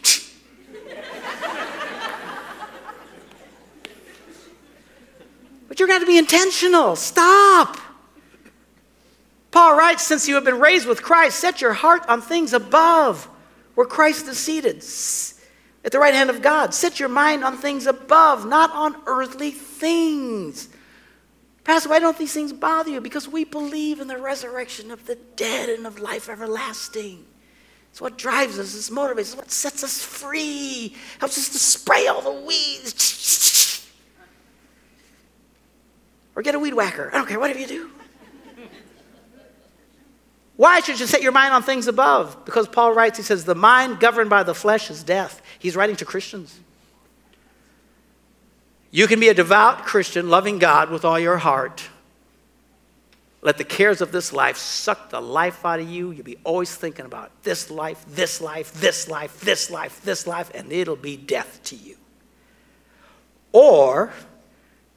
but 5.66 5.80
you're 5.80 5.88
going 5.88 6.00
to 6.00 6.06
be 6.06 6.18
intentional. 6.18 6.94
Stop. 6.94 7.81
Paul 9.52 9.76
writes, 9.76 10.02
Since 10.02 10.26
you 10.26 10.34
have 10.34 10.44
been 10.44 10.58
raised 10.58 10.88
with 10.88 11.02
Christ, 11.02 11.38
set 11.38 11.60
your 11.60 11.74
heart 11.74 12.08
on 12.08 12.20
things 12.20 12.52
above, 12.52 13.28
where 13.76 13.86
Christ 13.86 14.26
is 14.26 14.38
seated 14.38 14.82
at 15.84 15.92
the 15.92 15.98
right 15.98 16.14
hand 16.14 16.30
of 16.30 16.42
God. 16.42 16.74
Set 16.74 16.98
your 16.98 17.08
mind 17.10 17.44
on 17.44 17.56
things 17.56 17.86
above, 17.86 18.46
not 18.46 18.72
on 18.72 18.96
earthly 19.06 19.50
things. 19.52 20.68
Pastor, 21.64 21.90
why 21.90 22.00
don't 22.00 22.18
these 22.18 22.32
things 22.32 22.52
bother 22.52 22.90
you? 22.90 23.00
Because 23.00 23.28
we 23.28 23.44
believe 23.44 24.00
in 24.00 24.08
the 24.08 24.18
resurrection 24.18 24.90
of 24.90 25.06
the 25.06 25.14
dead 25.36 25.68
and 25.68 25.86
of 25.86 26.00
life 26.00 26.28
everlasting. 26.28 27.24
It's 27.90 28.00
what 28.00 28.16
drives 28.16 28.58
us, 28.58 28.74
it's 28.74 28.88
motivates, 28.88 29.18
it's 29.18 29.36
what 29.36 29.50
sets 29.50 29.84
us 29.84 30.02
free, 30.02 30.96
helps 31.20 31.36
us 31.36 31.50
to 31.50 31.58
spray 31.58 32.06
all 32.06 32.22
the 32.22 32.32
weeds. 32.46 33.86
Or 36.34 36.42
get 36.42 36.54
a 36.54 36.58
weed 36.58 36.72
whacker. 36.72 37.10
I 37.12 37.18
don't 37.18 37.28
care, 37.28 37.38
whatever 37.38 37.60
you 37.60 37.66
do. 37.66 37.90
Why 40.62 40.78
should 40.78 41.00
you 41.00 41.08
set 41.08 41.22
your 41.22 41.32
mind 41.32 41.52
on 41.52 41.64
things 41.64 41.88
above? 41.88 42.44
Because 42.44 42.68
Paul 42.68 42.94
writes, 42.94 43.16
he 43.16 43.24
says, 43.24 43.44
the 43.44 43.56
mind 43.56 43.98
governed 43.98 44.30
by 44.30 44.44
the 44.44 44.54
flesh 44.54 44.92
is 44.92 45.02
death. 45.02 45.42
He's 45.58 45.74
writing 45.74 45.96
to 45.96 46.04
Christians. 46.04 46.56
You 48.92 49.08
can 49.08 49.18
be 49.18 49.28
a 49.28 49.34
devout 49.34 49.84
Christian, 49.84 50.30
loving 50.30 50.60
God 50.60 50.88
with 50.88 51.04
all 51.04 51.18
your 51.18 51.38
heart. 51.38 51.82
Let 53.40 53.58
the 53.58 53.64
cares 53.64 54.00
of 54.00 54.12
this 54.12 54.32
life 54.32 54.56
suck 54.56 55.10
the 55.10 55.20
life 55.20 55.66
out 55.66 55.80
of 55.80 55.90
you. 55.90 56.12
You'll 56.12 56.22
be 56.22 56.38
always 56.44 56.72
thinking 56.72 57.06
about 57.06 57.32
this 57.42 57.68
life, 57.68 58.04
this 58.06 58.40
life, 58.40 58.72
this 58.74 59.08
life, 59.08 59.40
this 59.40 59.68
life, 59.68 60.00
this 60.04 60.28
life, 60.28 60.52
and 60.54 60.70
it'll 60.70 60.94
be 60.94 61.16
death 61.16 61.58
to 61.64 61.74
you. 61.74 61.96
Or 63.50 64.12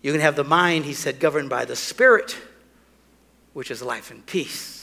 you 0.04 0.12
can 0.12 0.22
have 0.22 0.36
the 0.36 0.44
mind, 0.44 0.86
he 0.86 0.94
said, 0.94 1.20
governed 1.20 1.50
by 1.50 1.66
the 1.66 1.76
Spirit, 1.76 2.38
which 3.54 3.72
is 3.72 3.82
life 3.82 4.12
and 4.12 4.24
peace. 4.28 4.75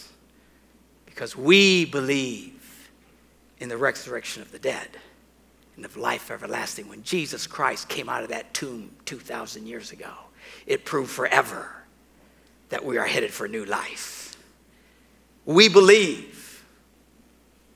Because 1.14 1.36
we 1.36 1.84
believe 1.84 2.90
in 3.58 3.68
the 3.68 3.76
resurrection 3.76 4.40
of 4.40 4.50
the 4.50 4.58
dead 4.58 4.88
and 5.76 5.84
of 5.84 5.98
life 5.98 6.30
everlasting. 6.30 6.88
When 6.88 7.02
Jesus 7.02 7.46
Christ 7.46 7.90
came 7.90 8.08
out 8.08 8.22
of 8.22 8.30
that 8.30 8.54
tomb 8.54 8.90
2,000 9.04 9.66
years 9.66 9.92
ago, 9.92 10.10
it 10.66 10.86
proved 10.86 11.10
forever 11.10 11.70
that 12.70 12.82
we 12.82 12.96
are 12.96 13.04
headed 13.04 13.30
for 13.30 13.46
new 13.46 13.66
life. 13.66 14.34
We 15.44 15.68
believe. 15.68 16.64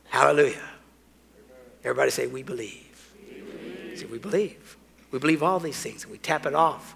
Hallelujah. 0.08 0.70
Everybody 1.84 2.12
say, 2.12 2.28
We 2.28 2.42
believe. 2.42 3.12
We 3.28 3.40
believe. 3.42 3.98
See, 3.98 4.06
we 4.06 4.18
believe. 4.18 4.78
We 5.10 5.18
believe 5.18 5.42
all 5.42 5.60
these 5.60 5.78
things 5.78 6.04
and 6.04 6.10
we 6.10 6.16
tap 6.16 6.46
it 6.46 6.54
off. 6.54 6.94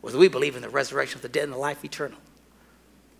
Whether 0.00 0.18
we 0.18 0.28
believe 0.28 0.54
in 0.54 0.62
the 0.62 0.68
resurrection 0.68 1.18
of 1.18 1.22
the 1.22 1.28
dead 1.28 1.44
and 1.44 1.52
the 1.52 1.58
life 1.58 1.84
eternal. 1.84 2.18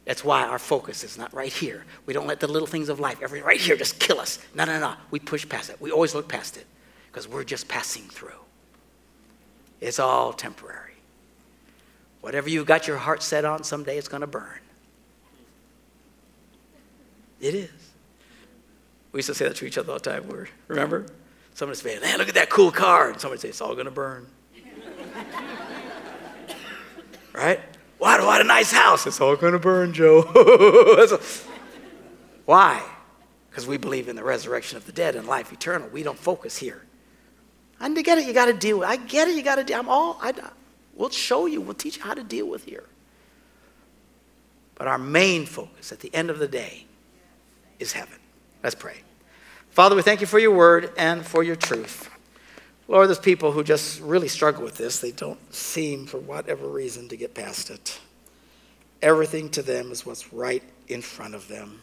That's 0.04 0.24
why 0.24 0.42
our 0.42 0.58
focus 0.58 1.04
is 1.04 1.16
not 1.16 1.32
right 1.32 1.52
here. 1.52 1.84
We 2.06 2.12
don't 2.12 2.26
let 2.26 2.40
the 2.40 2.48
little 2.48 2.66
things 2.66 2.88
of 2.88 2.98
life, 2.98 3.20
everything 3.22 3.46
right 3.46 3.60
here, 3.60 3.76
just 3.76 4.00
kill 4.00 4.18
us. 4.18 4.38
No, 4.54 4.64
no, 4.64 4.80
no. 4.80 4.94
We 5.10 5.20
push 5.20 5.48
past 5.48 5.70
it. 5.70 5.80
We 5.80 5.92
always 5.92 6.14
look 6.14 6.28
past 6.28 6.56
it 6.56 6.66
because 7.10 7.28
we're 7.28 7.44
just 7.44 7.68
passing 7.68 8.04
through. 8.04 8.30
It's 9.80 9.98
all 9.98 10.32
temporary. 10.32 10.94
Whatever 12.20 12.48
you've 12.48 12.66
got 12.66 12.86
your 12.86 12.96
heart 12.96 13.22
set 13.22 13.44
on, 13.44 13.64
someday 13.64 13.98
it's 13.98 14.08
going 14.08 14.20
to 14.20 14.26
burn. 14.26 14.58
It 17.40 17.54
is. 17.54 17.70
We 19.12 19.18
used 19.18 19.28
to 19.28 19.34
say 19.34 19.46
that 19.46 19.56
to 19.56 19.66
each 19.66 19.76
other 19.76 19.92
all 19.92 19.98
the 19.98 20.10
time. 20.10 20.28
We're, 20.28 20.48
remember? 20.68 21.06
Somebody 21.54 21.78
say, 21.78 22.00
man, 22.00 22.18
look 22.18 22.28
at 22.28 22.34
that 22.34 22.48
cool 22.48 22.70
car. 22.70 23.10
And 23.10 23.20
somebody 23.20 23.40
say, 23.40 23.48
it's 23.48 23.60
all 23.60 23.74
going 23.74 23.86
to 23.86 23.90
burn. 23.90 24.26
right? 27.32 27.60
What, 28.02 28.20
what 28.24 28.40
a 28.40 28.44
nice 28.44 28.72
house. 28.72 29.06
It's 29.06 29.20
all 29.20 29.36
going 29.36 29.52
to 29.52 29.60
burn, 29.60 29.92
Joe. 29.92 30.22
Why? 32.46 32.82
Because 33.48 33.68
we 33.68 33.76
believe 33.76 34.08
in 34.08 34.16
the 34.16 34.24
resurrection 34.24 34.76
of 34.76 34.86
the 34.86 34.90
dead 34.90 35.14
and 35.14 35.28
life 35.28 35.52
eternal. 35.52 35.88
We 35.88 36.02
don't 36.02 36.18
focus 36.18 36.58
here. 36.58 36.82
I 37.78 37.88
get 38.02 38.18
it, 38.18 38.26
you 38.26 38.32
got 38.32 38.46
to 38.46 38.54
deal 38.54 38.80
with 38.80 38.88
I 38.88 38.96
get 38.96 39.28
it, 39.28 39.36
you 39.36 39.44
got 39.44 39.54
to 39.54 39.62
deal. 39.62 39.78
I'm 39.78 39.88
all, 39.88 40.18
I, 40.20 40.32
we'll 40.96 41.10
show 41.10 41.46
you, 41.46 41.60
we'll 41.60 41.74
teach 41.74 41.98
you 41.98 42.02
how 42.02 42.14
to 42.14 42.24
deal 42.24 42.48
with 42.48 42.64
here. 42.64 42.86
But 44.74 44.88
our 44.88 44.98
main 44.98 45.46
focus 45.46 45.92
at 45.92 46.00
the 46.00 46.12
end 46.12 46.28
of 46.28 46.40
the 46.40 46.48
day 46.48 46.86
is 47.78 47.92
heaven. 47.92 48.18
Let's 48.64 48.74
pray. 48.74 48.96
Father, 49.70 49.94
we 49.94 50.02
thank 50.02 50.20
you 50.20 50.26
for 50.26 50.40
your 50.40 50.56
word 50.56 50.90
and 50.98 51.24
for 51.24 51.44
your 51.44 51.54
truth. 51.54 52.10
Lord, 52.88 53.08
there's 53.08 53.18
people 53.18 53.52
who 53.52 53.62
just 53.62 54.00
really 54.00 54.28
struggle 54.28 54.64
with 54.64 54.76
this. 54.76 54.98
They 54.98 55.12
don't 55.12 55.54
seem, 55.54 56.06
for 56.06 56.18
whatever 56.18 56.66
reason, 56.66 57.08
to 57.08 57.16
get 57.16 57.34
past 57.34 57.70
it. 57.70 58.00
Everything 59.00 59.48
to 59.50 59.62
them 59.62 59.90
is 59.90 60.04
what's 60.04 60.32
right 60.32 60.62
in 60.88 61.02
front 61.02 61.34
of 61.34 61.48
them, 61.48 61.82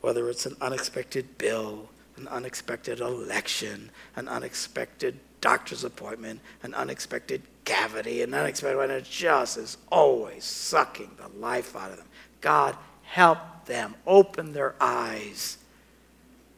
whether 0.00 0.28
it's 0.30 0.46
an 0.46 0.56
unexpected 0.60 1.36
bill, 1.38 1.88
an 2.16 2.28
unexpected 2.28 3.00
election, 3.00 3.90
an 4.16 4.28
unexpected 4.28 5.18
doctor's 5.40 5.84
appointment, 5.84 6.40
an 6.62 6.74
unexpected 6.74 7.42
cavity, 7.64 8.22
an 8.22 8.34
unexpected, 8.34 8.78
and 8.78 8.92
it 8.92 9.04
just 9.04 9.58
is 9.58 9.76
always 9.90 10.44
sucking 10.44 11.10
the 11.18 11.28
life 11.38 11.76
out 11.76 11.90
of 11.90 11.98
them. 11.98 12.06
God, 12.40 12.76
help 13.02 13.38
them, 13.66 13.94
open 14.06 14.52
their 14.52 14.74
eyes. 14.80 15.58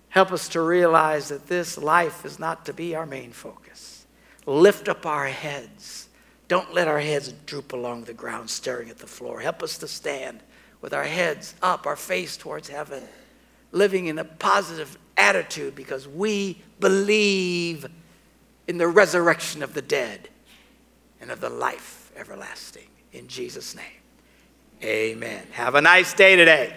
Help 0.09 0.33
us 0.33 0.49
to 0.49 0.61
realize 0.61 1.29
that 1.29 1.47
this 1.47 1.77
life 1.77 2.25
is 2.25 2.39
not 2.39 2.65
to 2.67 2.73
be 2.73 2.95
our 2.95 3.07
main 3.07 3.33
focus. 3.33 4.07
Lift 4.47 4.89
up 4.89 5.05
our 5.05 5.27
heads. 5.27 6.09
Don't 6.49 6.73
let 6.73 6.89
our 6.89 7.01
heads 7.01 7.33
droop 7.45 7.73
along 7.73 8.05
the 8.05 8.15
ground, 8.15 8.49
staring 8.49 8.89
at 8.89 8.99
the 8.99 9.07
floor. 9.07 9.41
Help 9.41 9.63
us 9.63 9.79
to 9.79 9.89
stand 9.89 10.41
with 10.81 10.95
our 10.95 11.05
heads 11.05 11.55
up, 11.63 11.87
our 11.87 11.97
face 11.97 12.37
towards 12.37 12.69
heaven, 12.69 13.03
living 13.73 14.07
in 14.07 14.19
a 14.19 14.25
positive 14.25 14.97
attitude 15.17 15.75
because 15.75 16.07
we 16.07 16.63
believe 16.79 17.87
in 18.69 18.79
the 18.79 18.89
resurrection 18.89 19.63
of 19.63 19.75
the 19.75 19.83
dead 19.83 20.29
and 21.21 21.31
of 21.31 21.41
the 21.41 21.51
life 21.51 22.13
everlasting. 22.17 22.87
In 23.13 23.29
Jesus' 23.29 23.75
name, 23.75 23.85
amen. 24.83 25.47
Have 25.53 25.75
a 25.75 25.81
nice 25.81 26.13
day 26.13 26.37
today. 26.37 26.75